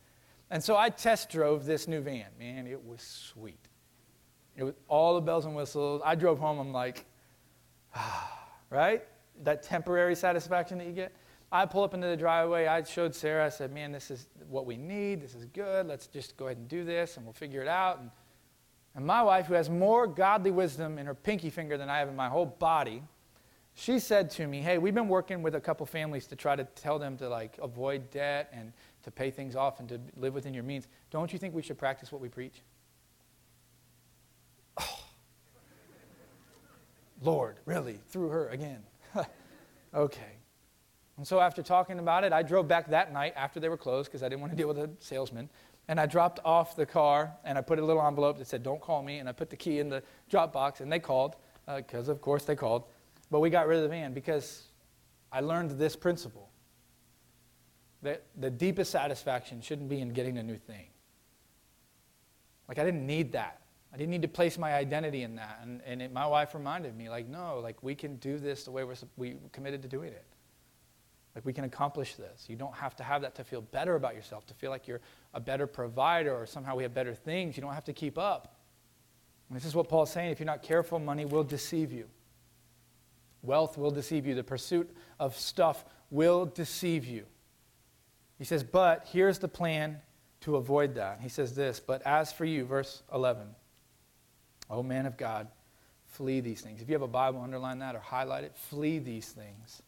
[0.50, 2.26] And so I test drove this new van.
[2.38, 3.66] Man, it was sweet.
[4.58, 6.02] It was all the bells and whistles.
[6.04, 7.06] I drove home, I'm like,
[7.94, 9.02] ah, right?
[9.42, 11.16] That temporary satisfaction that you get.
[11.50, 12.66] I pull up into the driveway.
[12.66, 15.22] I showed Sarah, I said, man, this is what we need.
[15.22, 15.86] This is good.
[15.86, 18.00] Let's just go ahead and do this, and we'll figure it out.
[18.00, 18.10] And,
[18.94, 22.08] and my wife, who has more godly wisdom in her pinky finger than I have
[22.08, 23.02] in my whole body,
[23.74, 26.64] she said to me, hey, we've been working with a couple families to try to
[26.64, 30.54] tell them to like avoid debt and to pay things off and to live within
[30.54, 30.86] your means.
[31.10, 32.62] Don't you think we should practice what we preach?
[34.78, 35.00] Oh.
[37.22, 37.98] Lord, really?
[38.08, 38.82] Through her again.
[39.94, 40.38] okay.
[41.16, 44.10] And so after talking about it, I drove back that night after they were closed
[44.10, 45.48] because I didn't want to deal with a salesman.
[45.88, 48.80] And I dropped off the car and I put a little envelope that said, Don't
[48.80, 49.18] call me.
[49.18, 51.36] And I put the key in the drop box and they called
[51.76, 52.84] because, uh, of course, they called.
[53.30, 54.64] But we got rid of the van because
[55.32, 56.50] I learned this principle
[58.02, 60.86] that the deepest satisfaction shouldn't be in getting a new thing.
[62.68, 63.60] Like, I didn't need that.
[63.92, 65.60] I didn't need to place my identity in that.
[65.62, 68.70] And, and it, my wife reminded me, like, no, like, we can do this the
[68.70, 70.24] way we're, we committed to doing it.
[71.34, 72.46] Like, we can accomplish this.
[72.48, 75.00] You don't have to have that to feel better about yourself, to feel like you're
[75.32, 77.56] a better provider or somehow we have better things.
[77.56, 78.56] You don't have to keep up.
[79.48, 80.30] And this is what Paul's saying.
[80.30, 82.08] If you're not careful, money will deceive you.
[83.44, 84.34] Wealth will deceive you.
[84.34, 87.24] The pursuit of stuff will deceive you.
[88.38, 90.00] He says, but here's the plan
[90.40, 91.20] to avoid that.
[91.20, 93.46] He says this, but as for you, verse 11,
[94.70, 95.48] O man of God,
[96.06, 96.80] flee these things.
[96.80, 98.56] If you have a Bible, underline that or highlight it.
[98.56, 99.82] Flee these things.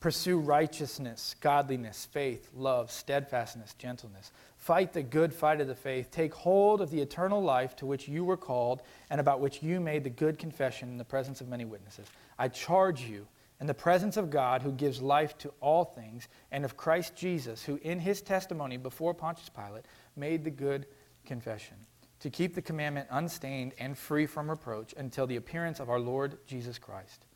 [0.00, 4.30] Pursue righteousness, godliness, faith, love, steadfastness, gentleness.
[4.56, 6.10] Fight the good fight of the faith.
[6.12, 9.80] Take hold of the eternal life to which you were called and about which you
[9.80, 12.06] made the good confession in the presence of many witnesses.
[12.38, 13.26] I charge you
[13.60, 17.64] in the presence of God who gives life to all things and of Christ Jesus,
[17.64, 20.86] who in his testimony before Pontius Pilate made the good
[21.24, 21.76] confession,
[22.20, 26.38] to keep the commandment unstained and free from reproach until the appearance of our Lord
[26.46, 27.26] Jesus Christ,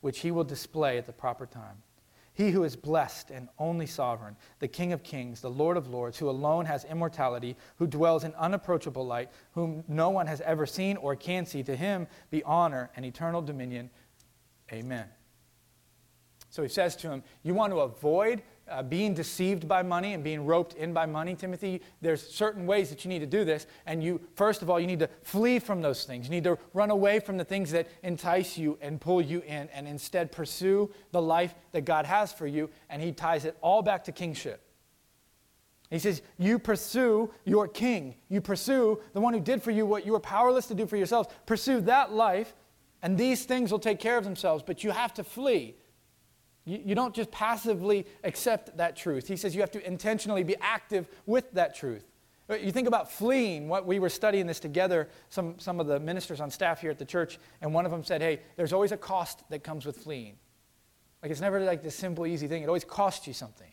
[0.00, 1.82] which he will display at the proper time.
[2.32, 6.18] He who is blessed and only sovereign, the King of kings, the Lord of lords,
[6.18, 10.98] who alone has immortality, who dwells in unapproachable light, whom no one has ever seen
[10.98, 13.88] or can see, to him be honor and eternal dominion.
[14.72, 15.06] Amen.
[16.50, 20.24] So he says to him, You want to avoid uh, being deceived by money and
[20.24, 23.66] being roped in by money, Timothy, there's certain ways that you need to do this.
[23.86, 26.26] And you, first of all, you need to flee from those things.
[26.26, 29.68] You need to run away from the things that entice you and pull you in,
[29.68, 32.70] and instead pursue the life that God has for you.
[32.90, 34.62] And he ties it all back to kingship.
[35.90, 38.16] He says, You pursue your king.
[38.28, 40.96] You pursue the one who did for you what you were powerless to do for
[40.96, 41.28] yourselves.
[41.46, 42.54] Pursue that life,
[43.06, 45.76] and these things will take care of themselves, but you have to flee.
[46.64, 49.28] You, don't just passively accept that truth.
[49.28, 52.04] He says you have to intentionally be active with that truth.
[52.50, 56.00] Uh, you think about fleeing, what we were studying this together, some, some of the
[56.00, 58.90] ministers on staff here at the church, and one of them said, Hey, there's always
[58.90, 60.34] a cost that comes with fleeing.
[61.22, 63.70] Like it's never like this simple, easy thing, it always costs you something.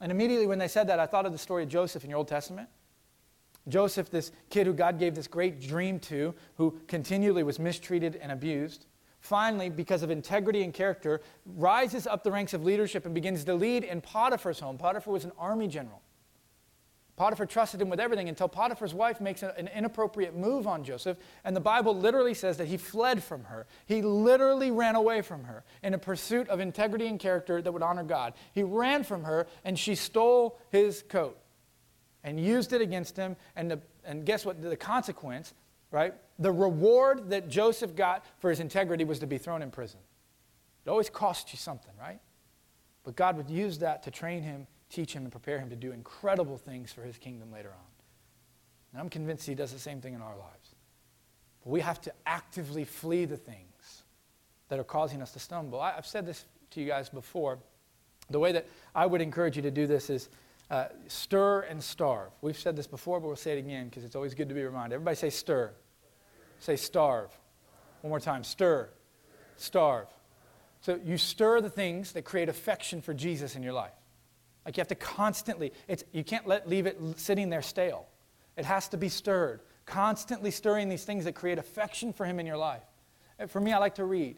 [0.00, 2.18] And immediately when they said that, I thought of the story of Joseph in your
[2.18, 2.68] Old Testament.
[3.70, 8.32] Joseph, this kid who God gave this great dream to, who continually was mistreated and
[8.32, 8.86] abused
[9.20, 13.54] finally, because of integrity and character, rises up the ranks of leadership and begins to
[13.54, 14.78] lead in Potiphar's home.
[14.78, 16.02] Potiphar was an army general.
[17.16, 21.54] Potiphar trusted him with everything until Potiphar's wife makes an inappropriate move on Joseph, and
[21.54, 23.66] the Bible literally says that he fled from her.
[23.84, 27.82] He literally ran away from her in a pursuit of integrity and character that would
[27.82, 28.32] honor God.
[28.54, 31.38] He ran from her, and she stole his coat
[32.24, 33.36] and used it against him.
[33.56, 34.60] And, the, and guess what?
[34.60, 35.54] The consequence
[35.90, 36.14] right?
[36.38, 40.00] The reward that Joseph got for his integrity was to be thrown in prison.
[40.84, 42.20] It always costs you something, right?
[43.04, 45.92] But God would use that to train him, teach him, and prepare him to do
[45.92, 47.86] incredible things for his kingdom later on.
[48.92, 50.74] And I'm convinced he does the same thing in our lives.
[51.62, 54.04] But we have to actively flee the things
[54.68, 55.80] that are causing us to stumble.
[55.80, 57.58] I, have said this to you guys before.
[58.30, 60.28] The way that I would encourage you to do this is
[60.70, 62.30] uh, stir and starve.
[62.42, 64.62] We've said this before, but we'll say it again because it's always good to be
[64.62, 64.94] reminded.
[64.94, 65.72] Everybody say stir.
[66.60, 67.36] Say starve.
[68.02, 68.88] One more time stir,
[69.56, 70.06] starve.
[70.80, 73.92] So you stir the things that create affection for Jesus in your life.
[74.64, 78.06] Like you have to constantly, it's, you can't let, leave it sitting there stale.
[78.56, 79.60] It has to be stirred.
[79.86, 82.82] Constantly stirring these things that create affection for Him in your life.
[83.48, 84.36] For me, I like to read.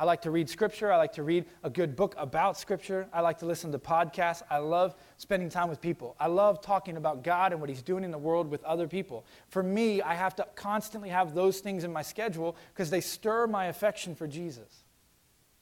[0.00, 0.90] I like to read scripture.
[0.90, 3.06] I like to read a good book about scripture.
[3.12, 4.40] I like to listen to podcasts.
[4.48, 6.16] I love spending time with people.
[6.18, 9.26] I love talking about God and what He's doing in the world with other people.
[9.50, 13.46] For me, I have to constantly have those things in my schedule because they stir
[13.46, 14.84] my affection for Jesus.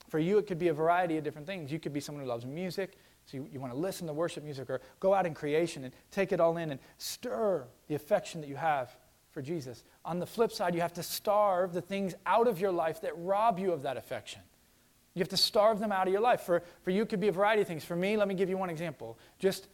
[0.07, 1.69] For you, it could be a variety of different things.
[1.69, 2.93] You could be someone who loves music,
[3.25, 5.93] so you, you want to listen to worship music, or go out in creation and
[6.11, 8.95] take it all in and stir the affection that you have
[9.39, 9.85] for Jesus.
[10.03, 13.13] On the flip side, you have to starve the things out of your life that
[13.15, 14.41] rob you of that affection.
[15.13, 16.41] You have to starve them out of your life.
[16.41, 17.85] For, for you, could be a variety of things.
[17.85, 19.17] For me, let me give you one example.
[19.39, 19.69] Just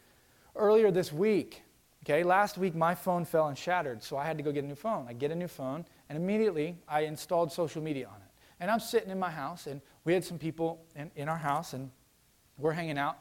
[0.55, 1.63] earlier this week,
[2.03, 4.67] okay, last week my phone fell and shattered, so I had to go get a
[4.67, 5.07] new phone.
[5.09, 8.31] I get a new phone, and immediately I installed social media on it.
[8.59, 11.73] And I'm sitting in my house, and we had some people in, in our house,
[11.73, 11.89] and
[12.59, 13.17] we're hanging out.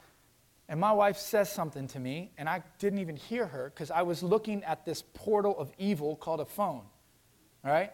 [0.69, 4.03] And my wife says something to me, and I didn't even hear her because I
[4.03, 6.83] was looking at this portal of evil called a phone.
[7.63, 7.93] Right?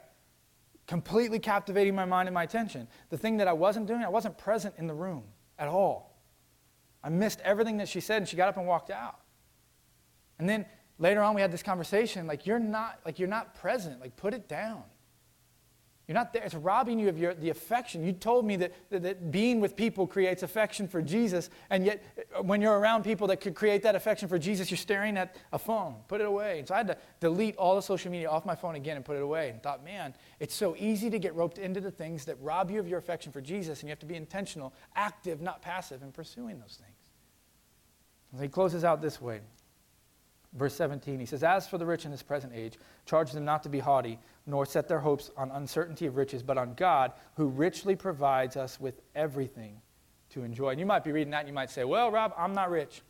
[0.87, 2.89] Completely captivating my mind and my attention.
[3.09, 5.25] The thing that I wasn't doing, I wasn't present in the room
[5.59, 6.17] at all.
[7.03, 9.21] I missed everything that she said, and she got up and walked out.
[10.39, 10.67] And then
[10.99, 14.01] later on, we had this conversation like, you're not, like, you're not present.
[14.01, 14.83] Like, put it down.
[16.11, 16.43] You're not there.
[16.43, 18.03] It's robbing you of your, the affection.
[18.05, 22.03] You told me that, that, that, being with people creates affection for Jesus, and yet
[22.37, 25.37] uh, when you're around people that could create that affection for Jesus, you're staring at
[25.53, 25.95] a phone.
[26.09, 26.65] Put it away.
[26.67, 29.15] So I had to delete all the social media off my phone again and put
[29.15, 32.37] it away and thought, man, it's so easy to get roped into the things that
[32.41, 35.63] rob you of your affection for Jesus, and you have to be intentional, active, not
[35.63, 36.99] passive, in pursuing those things.
[38.33, 39.43] And he closes out this way
[40.53, 43.63] Verse 17, he says, As for the rich in this present age, charge them not
[43.63, 44.19] to be haughty,
[44.51, 48.81] nor set their hopes on uncertainty of riches, but on God, who richly provides us
[48.81, 49.81] with everything
[50.31, 50.71] to enjoy.
[50.71, 53.03] And you might be reading that and you might say, Well, Rob, I'm not rich.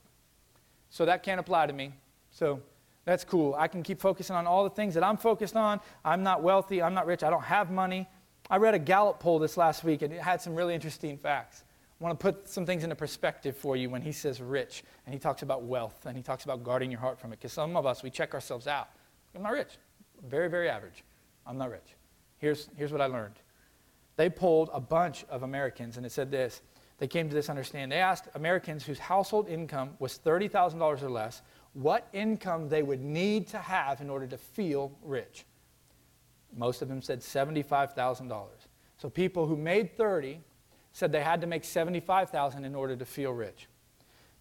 [0.91, 1.93] So that can't apply to me.
[2.31, 2.61] So
[3.05, 3.55] that's cool.
[3.59, 5.81] I can keep focusing on all the things that I'm focused on.
[6.05, 6.83] I'm not wealthy.
[6.83, 7.23] I'm not rich.
[7.23, 8.07] I don't have money.
[8.51, 11.65] I read a Gallup poll this last week and it had some really interesting facts.
[12.01, 15.13] I want to put some things into perspective for you when he says rich and
[15.13, 17.39] he talks about wealth and he talks about guarding your heart from it.
[17.39, 18.89] Because some of us, we check ourselves out.
[19.35, 19.79] I'm not rich.
[20.29, 21.05] very, very average.
[21.47, 21.97] I'm not rich.
[22.39, 23.35] Here's, here's what I learned.
[24.17, 26.63] They polled a bunch of Americans and it said this.
[26.99, 27.89] They came to this understanding.
[27.89, 33.47] They asked Americans whose household income was $30,000 or less what income they would need
[33.49, 35.45] to have in order to feel rich.
[36.55, 38.47] Most of them said $75,000.
[38.99, 40.41] So people who made 30
[40.93, 43.69] said they had to make 75,000 in order to feel rich.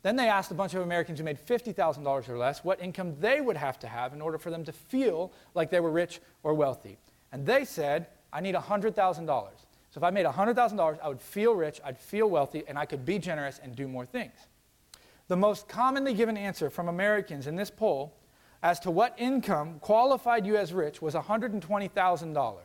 [0.01, 3.41] Then they asked a bunch of Americans who made $50,000 or less what income they
[3.41, 6.53] would have to have in order for them to feel like they were rich or
[6.53, 6.97] wealthy.
[7.31, 9.25] And they said, I need $100,000.
[9.91, 13.03] So if I made $100,000, I would feel rich, I'd feel wealthy, and I could
[13.05, 14.33] be generous and do more things.
[15.27, 18.15] The most commonly given answer from Americans in this poll
[18.61, 22.57] as to what income qualified you as rich was $120,000.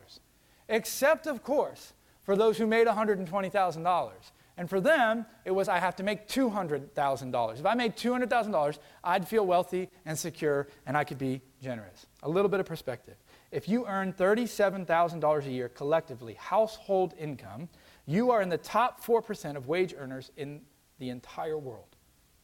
[0.69, 1.93] Except, of course,
[2.23, 4.11] for those who made $120,000.
[4.57, 7.59] And for them, it was I have to make $200,000.
[7.59, 12.05] If I made $200,000, I'd feel wealthy and secure and I could be generous.
[12.23, 13.15] A little bit of perspective.
[13.51, 17.69] If you earn $37,000 a year collectively, household income,
[18.05, 20.61] you are in the top 4% of wage earners in
[20.99, 21.95] the entire world,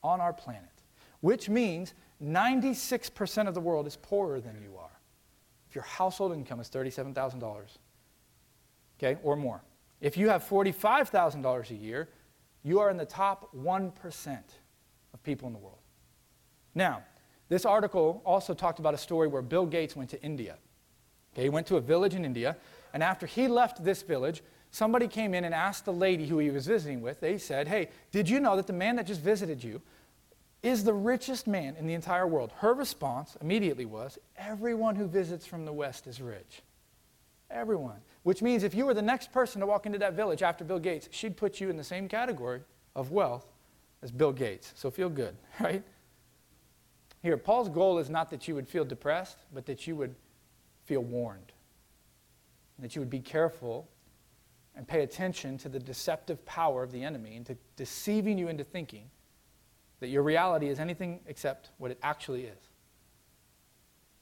[0.04, 0.84] on our planet,
[1.22, 5.00] which means 96% of the world is poorer than you are.
[5.70, 7.78] If your household income is $37,000,
[9.00, 9.62] okay, or more.
[10.02, 12.10] If you have $45,000 a year,
[12.64, 14.40] you are in the top 1%
[15.14, 15.78] of people in the world.
[16.74, 17.04] Now,
[17.50, 20.58] this article also talked about a story where Bill Gates went to India.
[21.34, 22.58] Okay, he went to a village in India,
[22.94, 26.50] and after he left this village, somebody came in and asked the lady who he
[26.50, 29.64] was visiting with, they said, Hey, did you know that the man that just visited
[29.64, 29.82] you
[30.64, 32.52] is the richest man in the entire world?
[32.58, 36.62] Her response immediately was, Everyone who visits from the West is rich.
[37.52, 38.00] Everyone.
[38.24, 40.80] Which means if you were the next person to walk into that village after Bill
[40.80, 42.62] Gates, she'd put you in the same category
[42.96, 43.48] of wealth
[44.02, 44.74] as Bill Gates.
[44.76, 45.84] So feel good, right?
[47.24, 50.16] Here, Paul's goal is not that you would feel depressed, but that you would
[50.86, 51.52] feel warned.
[52.80, 53.88] That you would be careful
[54.76, 58.64] and pay attention to the deceptive power of the enemy and to deceiving you into
[58.64, 59.10] thinking
[60.00, 62.71] that your reality is anything except what it actually is.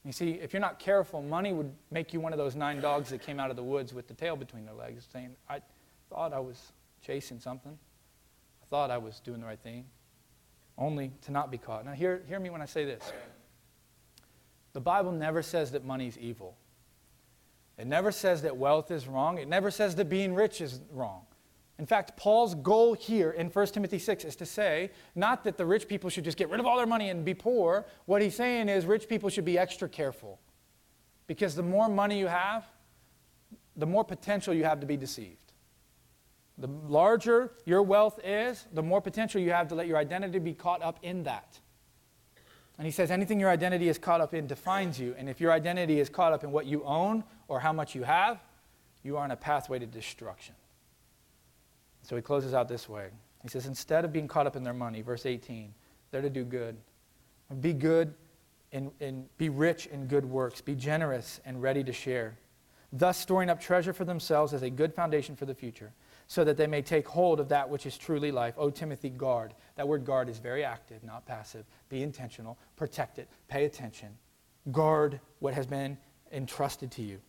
[0.04, 3.10] You see, if you're not careful, money would make you one of those nine dogs
[3.10, 5.60] that came out of the woods with the tail between their legs, saying, I
[6.08, 6.72] thought I was
[7.04, 7.78] chasing something.
[8.62, 9.84] I thought I was doing the right thing,
[10.78, 11.84] only to not be caught.
[11.84, 13.12] Now, hear, hear me when I say this.
[14.72, 16.56] The Bible never says that money is evil.
[17.76, 19.38] It never says that wealth is wrong.
[19.38, 21.22] It never says that being rich is wrong.
[21.80, 25.64] In fact, Paul's goal here in 1 Timothy 6 is to say not that the
[25.64, 27.86] rich people should just get rid of all their money and be poor.
[28.04, 30.38] What he's saying is rich people should be extra careful.
[31.26, 32.66] Because the more money you have,
[33.76, 35.54] the more potential you have to be deceived.
[36.58, 40.52] The larger your wealth is, the more potential you have to let your identity be
[40.52, 41.60] caught up in that.
[42.76, 45.14] And he says anything your identity is caught up in defines you.
[45.16, 48.02] And if your identity is caught up in what you own or how much you
[48.02, 48.44] have,
[49.02, 50.54] you are on a pathway to destruction.
[52.10, 53.10] So he closes out this way.
[53.40, 55.72] He says, instead of being caught up in their money, verse 18,
[56.10, 56.76] they're to do good.
[57.60, 58.14] Be good
[58.72, 60.60] and, and be rich in good works.
[60.60, 62.36] Be generous and ready to share.
[62.92, 65.92] Thus, storing up treasure for themselves as a good foundation for the future,
[66.26, 68.54] so that they may take hold of that which is truly life.
[68.58, 69.54] O Timothy, guard.
[69.76, 71.64] That word guard is very active, not passive.
[71.90, 74.08] Be intentional, protect it, pay attention.
[74.72, 75.96] Guard what has been
[76.32, 77.20] entrusted to you.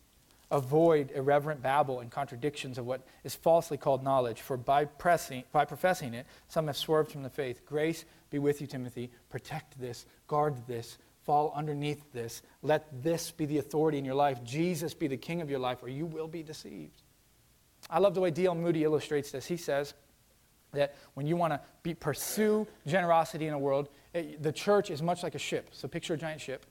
[0.52, 5.64] Avoid irreverent babble and contradictions of what is falsely called knowledge, for by, pressing, by
[5.64, 7.64] professing it, some have swerved from the faith.
[7.66, 9.10] Grace be with you, Timothy.
[9.30, 12.42] Protect this, guard this, fall underneath this.
[12.62, 14.44] Let this be the authority in your life.
[14.44, 17.02] Jesus be the king of your life, or you will be deceived.
[17.88, 18.54] I love the way D.L.
[18.54, 19.46] Moody illustrates this.
[19.46, 19.94] He says
[20.72, 25.22] that when you want to pursue generosity in a world, it, the church is much
[25.22, 25.68] like a ship.
[25.72, 26.66] So picture a giant ship.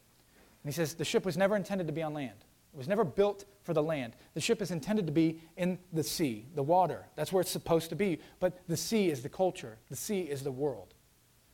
[0.63, 2.45] And he says the ship was never intended to be on land.
[2.73, 4.13] It was never built for the land.
[4.33, 7.05] The ship is intended to be in the sea, the water.
[7.15, 8.19] That's where it's supposed to be.
[8.39, 10.93] But the sea is the culture, the sea is the world.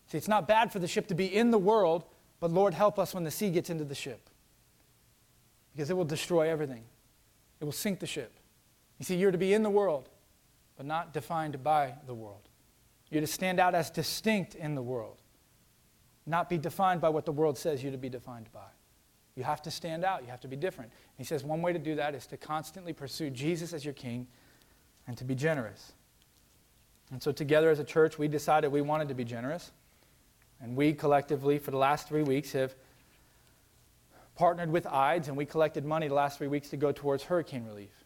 [0.07, 2.05] See, it's not bad for the ship to be in the world,
[2.39, 4.30] but Lord, help us when the sea gets into the ship.
[5.74, 6.84] Because it will destroy everything,
[7.59, 8.34] it will sink the ship.
[8.99, 10.09] You see, you're to be in the world,
[10.76, 12.49] but not defined by the world.
[13.09, 15.22] You're to stand out as distinct in the world,
[16.26, 18.68] not be defined by what the world says you to be defined by.
[19.38, 20.23] You have to stand out.
[20.23, 20.91] You have to be different.
[21.15, 24.25] He says one way to do that is to constantly pursue Jesus as your king
[25.05, 25.93] and to be generous.
[27.11, 29.71] And so, together as a church, we decided we wanted to be generous.
[30.59, 32.73] And we collectively, for the last three weeks, have
[34.35, 37.63] partnered with IDES and we collected money the last three weeks to go towards hurricane
[37.63, 38.05] relief.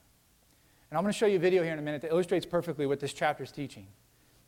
[0.89, 2.85] And I'm going to show you a video here in a minute that illustrates perfectly
[2.85, 3.87] what this chapter is teaching.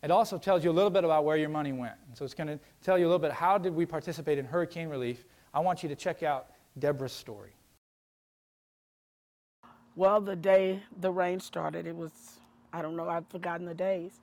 [0.01, 1.95] It also tells you a little bit about where your money went.
[2.09, 4.43] And so it's going to tell you a little bit how did we participate in
[4.43, 5.23] hurricane relief.
[5.53, 6.47] I want you to check out
[6.78, 7.51] Deborah's story?
[9.95, 12.11] Well, the day the rain started, it was,
[12.71, 14.21] I don't know, I've forgotten the days,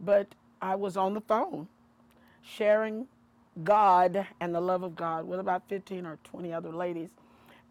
[0.00, 0.28] but
[0.62, 1.66] I was on the phone
[2.42, 3.06] sharing
[3.64, 7.10] God and the love of God with about 15 or 20 other ladies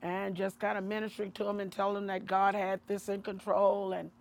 [0.01, 3.21] and just kind of ministering to them and telling them that God had this in
[3.21, 4.11] control and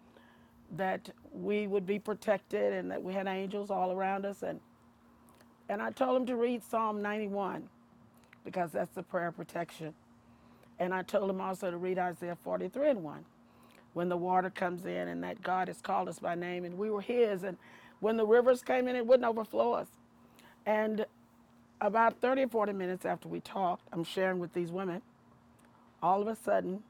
[0.77, 4.43] that we would be protected and that we had angels all around us.
[4.43, 4.61] And,
[5.69, 7.69] and I told them to read Psalm 91
[8.45, 9.95] because that's the prayer of protection.
[10.79, 13.25] And I told him also to read Isaiah 43 and 1.
[13.95, 16.91] When the water comes in and that God has called us by name and we
[16.91, 17.57] were his and
[18.01, 19.89] when the rivers came in it wouldn't overflow us.
[20.67, 21.07] And
[21.81, 25.03] about 30 or 40 minutes after we talked, I'm sharing with these women,
[26.03, 26.83] all of a sudden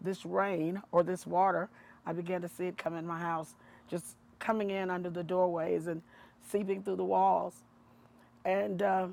[0.00, 1.68] this rain or this water,
[2.04, 3.54] I began to see it come in my house,
[3.88, 6.02] just coming in under the doorways and
[6.50, 7.54] seeping through the walls.
[8.44, 9.08] And uh,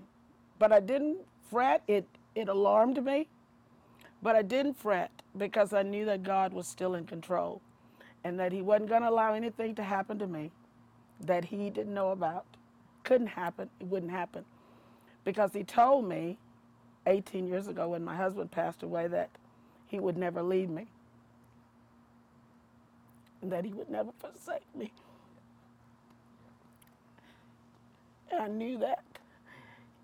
[0.64, 1.18] but I didn't
[1.50, 1.84] fret.
[1.90, 3.28] It, it alarmed me,
[4.22, 7.62] but I didn't fret because I knew that God was still in control
[8.24, 10.52] and that He wasn't going to allow anything to happen to me
[11.20, 12.46] that He didn't know about.
[13.04, 13.70] Couldn't happen.
[13.82, 14.46] It wouldn't happen.
[15.26, 16.38] Because He told me
[17.08, 19.32] 18 years ago when my husband passed away that
[19.88, 20.88] He would never leave me
[23.42, 24.94] and that He would never forsake me.
[28.32, 29.04] And I knew that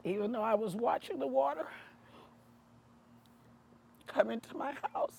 [0.04, 1.68] even though I was watching the water
[4.08, 5.18] come into my house,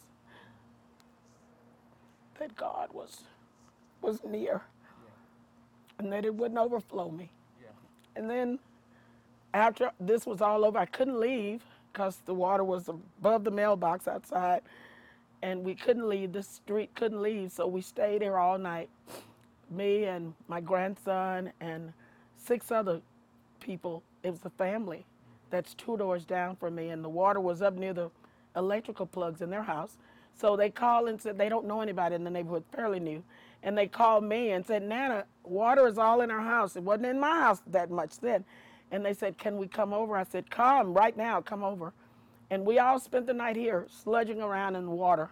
[2.38, 3.22] that God was
[4.02, 4.62] was near
[5.98, 7.30] and that it wouldn't overflow me.
[8.16, 8.58] And then
[9.52, 11.62] after this was all over, I couldn't leave
[11.92, 14.62] because the water was above the mailbox outside
[15.42, 17.52] and we couldn't leave the street couldn't leave.
[17.52, 18.88] So we stayed there all night
[19.70, 21.92] me and my grandson and
[22.36, 23.00] six other
[23.60, 25.04] people it was a family
[25.50, 28.10] that's two doors down from me, and the water was up near the
[28.56, 29.96] electrical plugs in their house.
[30.34, 33.22] So they called and said they don't know anybody in the neighborhood, fairly new.
[33.62, 36.76] And they called me and said, Nana, water is all in our house.
[36.76, 38.44] It wasn't in my house that much then.
[38.90, 40.16] And they said, Can we come over?
[40.16, 41.92] I said, Come right now, come over.
[42.50, 45.30] And we all spent the night here, sludging around in the water.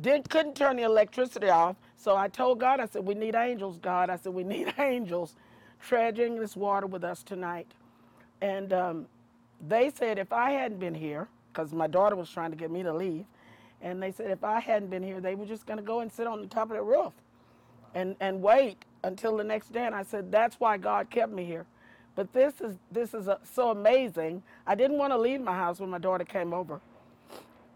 [0.00, 1.76] Did, couldn't turn the electricity off.
[1.96, 4.10] So I told God, I said, We need angels, God.
[4.10, 5.36] I said, We need angels
[5.86, 7.66] trudging this water with us tonight.
[8.40, 9.06] And um,
[9.66, 12.82] they said if I hadn't been here, because my daughter was trying to get me
[12.82, 13.24] to leave,
[13.80, 16.10] and they said if I hadn't been here, they were just going to go and
[16.10, 17.12] sit on the top of the roof
[17.94, 19.84] and, and wait until the next day.
[19.84, 21.66] And I said, that's why God kept me here.
[22.16, 24.42] But this is, this is a, so amazing.
[24.66, 26.80] I didn't want to leave my house when my daughter came over.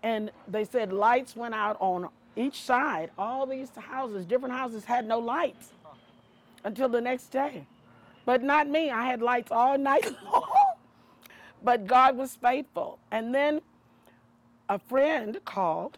[0.03, 5.07] And they said lights went out on each side, all these houses, different houses had
[5.07, 5.73] no lights
[6.65, 7.67] until the next day.
[8.29, 8.91] But not me.
[8.91, 10.75] I had lights all night long.
[11.65, 12.99] but God was faithful.
[13.11, 13.63] And then
[14.69, 15.97] a friend called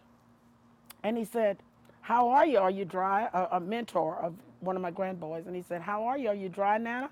[1.02, 1.56] and he said,
[2.02, 2.58] How are you?
[2.58, 3.28] Are you dry?
[3.34, 5.48] A, a mentor of one of my grandboys.
[5.48, 6.28] And he said, How are you?
[6.28, 7.10] Are you dry, Nana?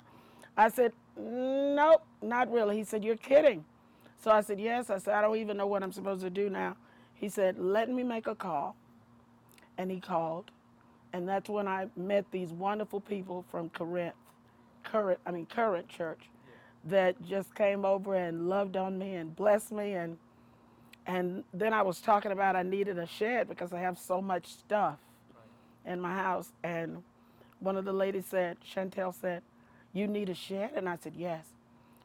[0.57, 2.77] I said, Nope, not really.
[2.77, 3.65] He said, You're kidding.
[4.23, 4.89] So I said, Yes.
[4.89, 6.77] I said, I don't even know what I'm supposed to do now.
[7.15, 8.77] He said, Let me make a call.
[9.79, 10.53] And he called.
[11.13, 14.15] And that's when I met these wonderful people from Corinth,
[14.85, 16.31] current, I mean, current church
[16.85, 20.17] that just came over and loved on me and blessed me and
[21.07, 24.47] and then I was talking about I needed a shed because I have so much
[24.47, 24.99] stuff
[25.87, 26.53] in my house.
[26.63, 27.03] And
[27.61, 29.43] one of the ladies said, Chantel said,
[29.95, 30.73] You need a shed?
[30.77, 31.47] And I said, Yes.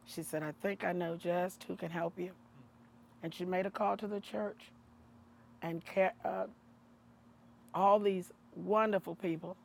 [0.05, 2.32] She said, I think I know just who can help you.
[3.21, 4.71] And she made a call to the church.
[5.61, 5.82] And
[6.26, 6.45] uh,
[7.74, 9.57] all these wonderful people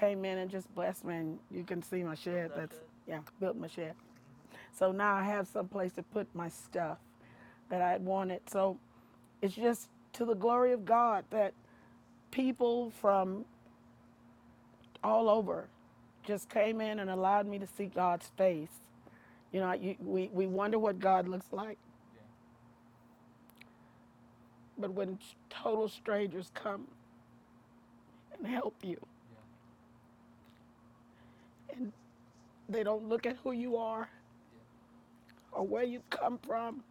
[0.00, 1.16] came in and just blessed me.
[1.16, 2.52] And you can see my shed.
[2.56, 2.76] That's,
[3.06, 3.94] yeah, built my shed.
[4.72, 6.98] So now I have some place to put my stuff
[7.68, 8.40] that I wanted.
[8.50, 8.78] So
[9.42, 11.52] it's just to the glory of God that
[12.30, 13.44] people from
[15.02, 15.68] all over
[16.24, 18.70] just came in and allowed me to see God's face.
[19.52, 21.78] You know, you, we, we wonder what God looks like.
[24.78, 25.18] But when
[25.50, 26.86] total strangers come
[28.38, 28.96] and help you.
[31.76, 31.92] And
[32.68, 34.08] they don't look at who you are
[35.52, 36.82] or where you come from,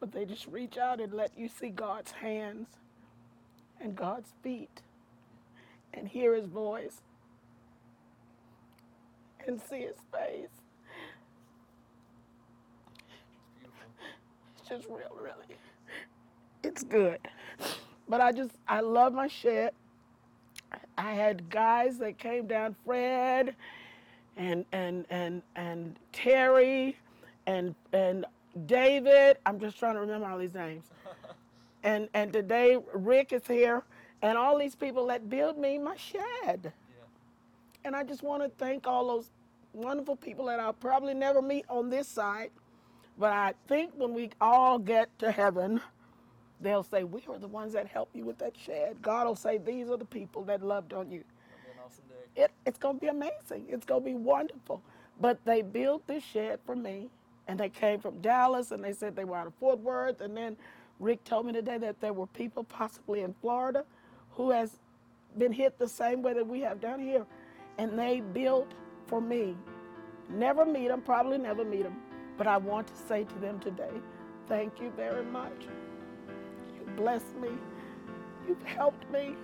[0.00, 2.68] but they just reach out and let you see God's hands
[3.80, 4.82] and God's feet
[5.94, 7.00] and hear his voice
[9.46, 10.48] and see his face.
[14.58, 15.58] It's just real, really.
[16.62, 17.18] It's good.
[18.08, 19.74] But I just, I love my shit.
[21.02, 23.56] I had guys that came down, Fred
[24.36, 26.96] and and and and Terry
[27.46, 28.24] and and
[28.66, 30.84] David, I'm just trying to remember all these names.
[31.82, 33.82] and and today Rick is here,
[34.22, 36.22] and all these people that build me my shed.
[36.44, 36.70] Yeah.
[37.84, 39.30] And I just want to thank all those
[39.72, 42.50] wonderful people that I'll probably never meet on this side.
[43.18, 45.80] But I think when we all get to heaven,
[46.62, 49.02] they'll say, We were the ones that helped you with that shed.
[49.02, 51.24] God will say, These are the people that loved on you.
[51.84, 52.04] Awesome
[52.36, 53.66] it, it's going to be amazing.
[53.68, 54.82] It's going to be wonderful.
[55.20, 57.10] But they built this shed for me
[57.48, 60.20] and they came from Dallas and they said they were out of Fort Worth.
[60.20, 60.56] And then
[60.98, 63.84] Rick told me today that there were people possibly in Florida
[64.32, 64.78] who has
[65.38, 67.26] been hit the same way that we have down here.
[67.78, 68.72] And they built
[69.06, 69.56] for me.
[70.30, 71.96] Never meet them, probably never meet them.
[72.38, 73.90] But I want to say to them today,
[74.48, 75.66] thank you very much.
[76.96, 77.50] Blessed me.
[78.46, 79.34] You've helped me.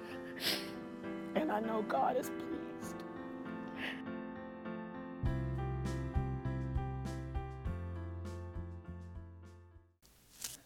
[1.34, 2.94] And I know God is pleased.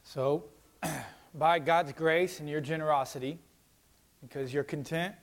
[0.03, 0.45] So,
[1.35, 3.39] by God's grace and your generosity,
[4.21, 5.15] because you're content,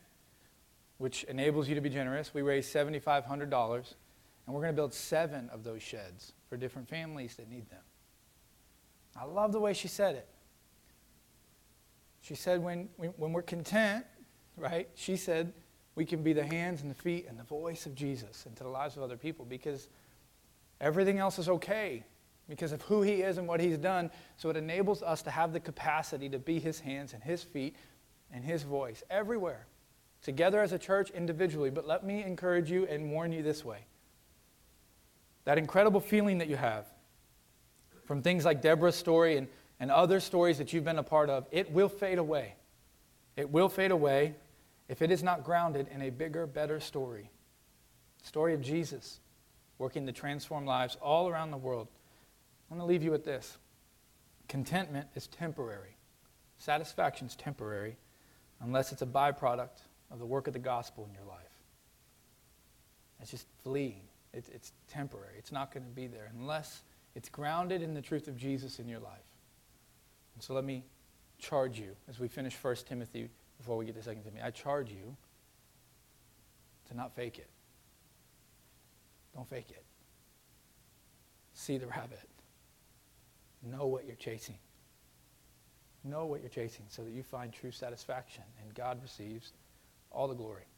[0.98, 3.94] which enables you to be generous, we raised $7,500,
[4.46, 7.84] and we're going to build seven of those sheds for different families that need them.
[9.16, 10.28] I love the way she said it.
[12.30, 14.06] She said, when, when we're content,
[14.56, 15.52] right, she said,
[15.96, 18.70] we can be the hands and the feet and the voice of Jesus into the
[18.70, 19.88] lives of other people because
[20.80, 22.04] everything else is okay
[22.48, 24.12] because of who he is and what he's done.
[24.38, 27.76] So it enables us to have the capacity to be his hands and his feet
[28.32, 29.66] and his voice everywhere,
[30.22, 31.72] together as a church, individually.
[31.72, 33.80] But let me encourage you and warn you this way
[35.46, 36.86] that incredible feeling that you have
[38.06, 39.48] from things like Deborah's story and,
[39.80, 42.56] and other stories that you've been a part of, it will fade away.
[43.36, 44.36] It will fade away
[44.90, 47.30] if it is not grounded in a bigger, better story.
[48.24, 49.20] Story of Jesus
[49.78, 51.88] working to transform lives all around the world.
[52.70, 53.58] I want to leave you with this
[54.48, 55.96] contentment is temporary,
[56.58, 57.96] satisfaction is temporary
[58.62, 61.40] unless it's a byproduct of the work of the gospel in your life.
[63.22, 64.02] It's just fleeing,
[64.34, 65.36] it's, it's temporary.
[65.38, 66.82] It's not going to be there unless
[67.16, 69.29] it's grounded in the truth of Jesus in your life.
[70.40, 70.86] And so let me
[71.38, 73.28] charge you as we finish 1 Timothy
[73.58, 74.40] before we get to 2 Timothy.
[74.42, 75.18] I charge you
[76.88, 77.50] to not fake it.
[79.36, 79.84] Don't fake it.
[81.52, 82.30] See the rabbit.
[83.70, 84.56] Know what you're chasing.
[86.06, 89.52] Know what you're chasing so that you find true satisfaction and God receives
[90.10, 90.69] all the glory.